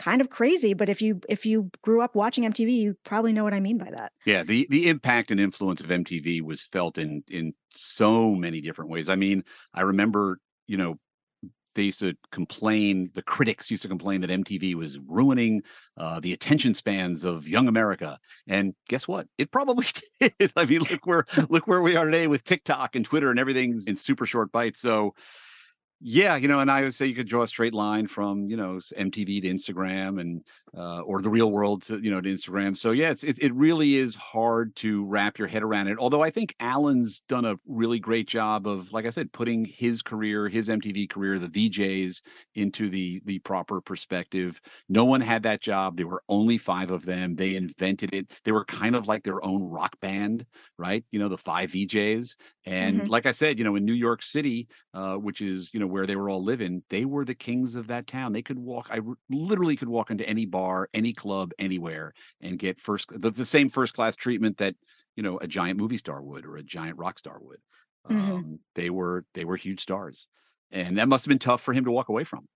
[0.00, 3.44] kind of crazy but if you if you grew up watching MTV you probably know
[3.44, 4.12] what I mean by that.
[4.24, 8.90] Yeah, the the impact and influence of MTV was felt in in so many different
[8.90, 9.08] ways.
[9.08, 9.44] I mean,
[9.74, 10.98] I remember, you know,
[11.74, 15.62] they used to complain the critics used to complain that mtv was ruining
[15.96, 19.86] uh, the attention spans of young america and guess what it probably
[20.20, 23.38] did i mean look where look where we are today with tiktok and twitter and
[23.38, 25.14] everything's in super short bites so
[26.00, 28.56] yeah, you know, and I would say you could draw a straight line from you
[28.56, 30.42] know MTV to Instagram and
[30.76, 32.76] uh, or the real world to you know to Instagram.
[32.76, 35.98] So yeah, it's it, it really is hard to wrap your head around it.
[35.98, 40.02] Although I think Alan's done a really great job of, like I said, putting his
[40.02, 42.20] career, his MTV career, the VJs
[42.54, 44.60] into the the proper perspective.
[44.88, 45.96] No one had that job.
[45.96, 47.34] There were only five of them.
[47.34, 48.30] They invented it.
[48.44, 50.46] They were kind of like their own rock band,
[50.78, 51.04] right?
[51.10, 52.36] You know, the five VJs.
[52.66, 53.10] And mm-hmm.
[53.10, 56.06] like I said, you know, in New York City, uh, which is you know where
[56.06, 58.32] they were all living, they were the kings of that town.
[58.32, 58.88] They could walk.
[58.90, 59.00] I
[59.30, 60.59] literally could walk into any bar,
[60.94, 64.74] any club, anywhere, and get first the, the same first class treatment that
[65.16, 67.58] you know a giant movie star would or a giant rock star would.
[68.08, 68.32] Mm-hmm.
[68.32, 70.28] Um, they were they were huge stars,
[70.70, 72.46] and that must have been tough for him to walk away from.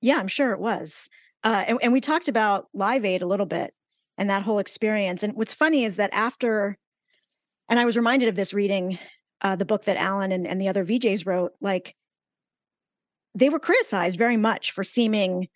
[0.00, 1.08] Yeah, I'm sure it was.
[1.42, 3.74] Uh, and, and we talked about Live Aid a little bit
[4.18, 5.22] and that whole experience.
[5.22, 6.76] And what's funny is that after,
[7.68, 8.98] and I was reminded of this reading
[9.40, 11.94] uh, the book that Alan and, and the other VJs wrote, like
[13.34, 15.48] they were criticized very much for seeming,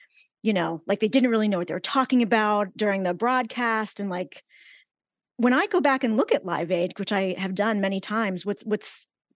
[0.44, 3.98] you know, like they didn't really know what they were talking about during the broadcast.
[3.98, 4.44] And like
[5.38, 8.44] when I go back and look at Live Aid, which I have done many times,
[8.44, 8.86] what's what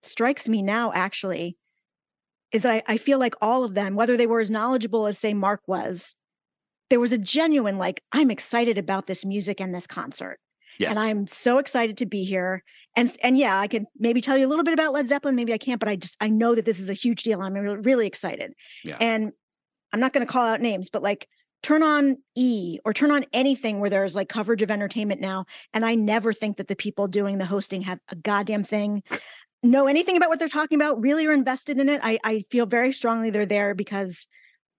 [0.03, 1.57] strikes me now actually
[2.53, 5.19] is that I, I feel like all of them, whether they were as knowledgeable as
[5.19, 6.15] say Mark was,
[6.91, 10.39] there was a genuine like, I'm excited about this music and this concert.
[10.79, 10.91] Yes.
[10.91, 12.63] And I'm so excited to be here.
[12.97, 15.37] And and yeah, I could maybe tell you a little bit about Led Zeppelin.
[15.37, 17.41] Maybe I can't, but I just I know that this is a huge deal.
[17.41, 18.53] I'm really, really excited.
[18.85, 18.99] Yeah.
[19.01, 19.33] And
[19.93, 21.29] I'm not going to call out names, but like
[21.63, 25.47] turn on E or turn on anything where there's like coverage of entertainment now.
[25.73, 29.03] And I never think that the people doing the hosting have a goddamn thing
[29.63, 32.01] know anything about what they're talking about, really are invested in it.
[32.03, 34.29] I, I feel very strongly they're there because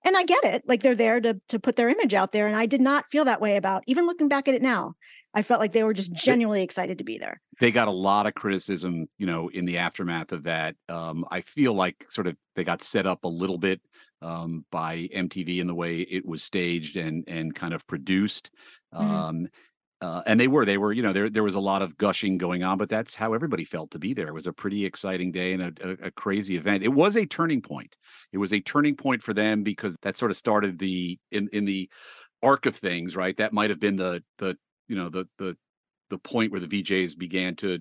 [0.06, 0.64] and I get it.
[0.66, 2.48] Like they're there to to put their image out there.
[2.48, 4.96] And I did not feel that way about even looking back at it now.
[5.34, 7.40] I felt like they were just genuinely excited to be there.
[7.60, 10.76] They got a lot of criticism, you know, in the aftermath of that.
[10.88, 13.82] Um, I feel like sort of they got set up a little bit
[14.22, 18.52] um, by MTV in the way it was staged and and kind of produced.
[18.94, 19.12] Mm-hmm.
[19.12, 19.48] Um,
[20.02, 22.38] uh, and they were they were you know there there was a lot of gushing
[22.38, 25.30] going on but that's how everybody felt to be there it was a pretty exciting
[25.30, 27.98] day and a, a, a, crazy event it was a turning point
[28.32, 31.66] it was a turning point for them because that sort of started the in in
[31.66, 31.90] the
[32.42, 34.58] arc of things right that might have been the the
[34.88, 35.58] you know the the
[36.10, 37.80] the point where the VJs began to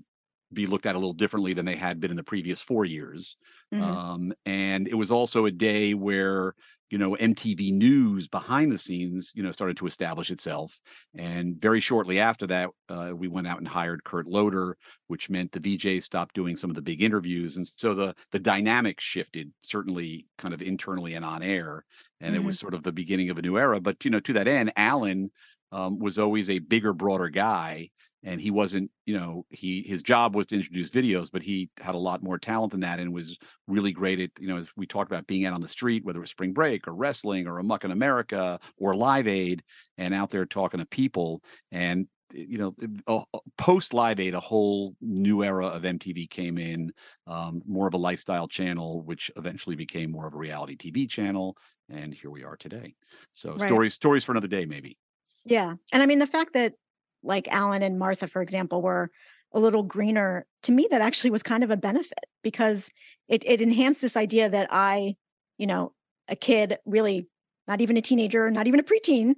[0.52, 3.36] be looked at a little differently than they had been in the previous four years.
[3.72, 3.98] Mhm.
[3.98, 6.54] Um, and it was also a day where
[6.90, 10.80] you know MTV News behind the scenes, you know, started to establish itself.
[11.14, 14.76] And very shortly after that, uh, we went out and hired Kurt Loder,
[15.06, 18.38] which meant the VJ stopped doing some of the big interviews, and so the the
[18.38, 21.84] dynamic shifted certainly kind of internally and on air.
[22.20, 22.44] And it Mhm.
[22.44, 23.80] was sort of the beginning of a new era.
[23.80, 25.30] But you know, to that end, Alan
[25.72, 27.90] um, was always a bigger, broader guy
[28.22, 31.94] and he wasn't you know he his job was to introduce videos but he had
[31.94, 34.86] a lot more talent than that and was really great at you know as we
[34.86, 37.58] talked about being out on the street whether it was spring break or wrestling or
[37.58, 39.62] Amok in america or live aid
[39.96, 42.74] and out there talking to people and you know
[43.06, 43.22] uh,
[43.56, 46.92] post live aid a whole new era of mtv came in
[47.26, 51.56] um, more of a lifestyle channel which eventually became more of a reality tv channel
[51.88, 52.94] and here we are today
[53.32, 53.58] so Right.
[53.58, 54.98] stories stories for another day maybe
[55.44, 55.76] Yeah.
[55.92, 56.74] And I mean, the fact that
[57.22, 59.10] like Alan and Martha, for example, were
[59.52, 62.90] a little greener, to me, that actually was kind of a benefit because
[63.28, 65.16] it, it enhanced this idea that I,
[65.56, 65.92] you know,
[66.28, 67.28] a kid, really
[67.66, 69.34] not even a teenager, not even a preteen,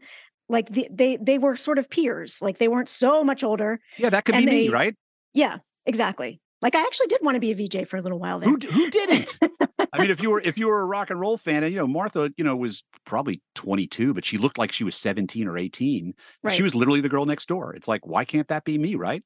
[0.48, 2.42] like the, they they were sort of peers.
[2.42, 3.80] Like they weren't so much older.
[3.98, 4.94] yeah that could be me right
[5.32, 6.40] Yeah, exactly.
[6.60, 8.50] Like I actually did want to be a VJ for a little while there.
[8.50, 9.38] Who who didn't?
[9.92, 11.78] I mean, if you were if you were a rock and roll fan, and you
[11.78, 15.58] know Martha, you know was probably 22, but she looked like she was 17 or
[15.58, 16.14] 18.
[16.42, 16.54] right.
[16.56, 17.74] She was literally the girl next door.
[17.74, 19.22] It's like, why can't that be me, right?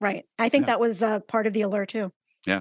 [0.00, 0.24] right.
[0.38, 0.66] I think Yeah.
[0.66, 2.12] that was uh, part of the allure too.
[2.46, 2.60] Yeah.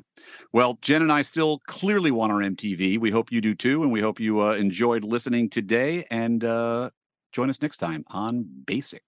[0.54, 2.98] Well, Jen and I still clearly want our MTV.
[3.00, 6.06] We hope you do too, and we hope you uh, enjoyed listening today.
[6.10, 6.90] And uh,
[7.34, 9.04] join us next time on Basic.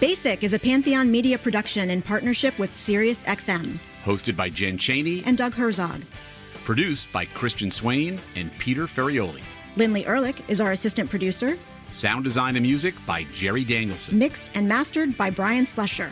[0.00, 5.36] Basic is a Pantheon media production in partnership with SiriusXM Hosted by Jen Chaney, and
[5.36, 6.02] Doug Herzog.
[6.68, 9.40] Produced by Christian Swain and Peter Ferrioli.
[9.76, 11.56] Lindley Ehrlich is our assistant producer,
[11.90, 14.18] Sound design and music by Jerry Danielson.
[14.18, 16.10] mixed and mastered by Brian Slesher.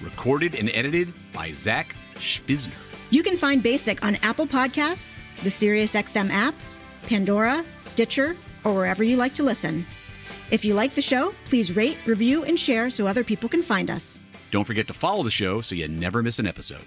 [0.00, 2.70] Recorded and edited by Zach Spizner.
[3.10, 6.54] You can find Basic on Apple Podcasts, the SiriusXM app,
[7.08, 9.84] Pandora, Stitcher, or wherever you like to listen.
[10.52, 13.90] If you like the show, please rate, review, and share so other people can find
[13.90, 14.20] us.
[14.52, 16.86] Don't forget to follow the show so you never miss an episode.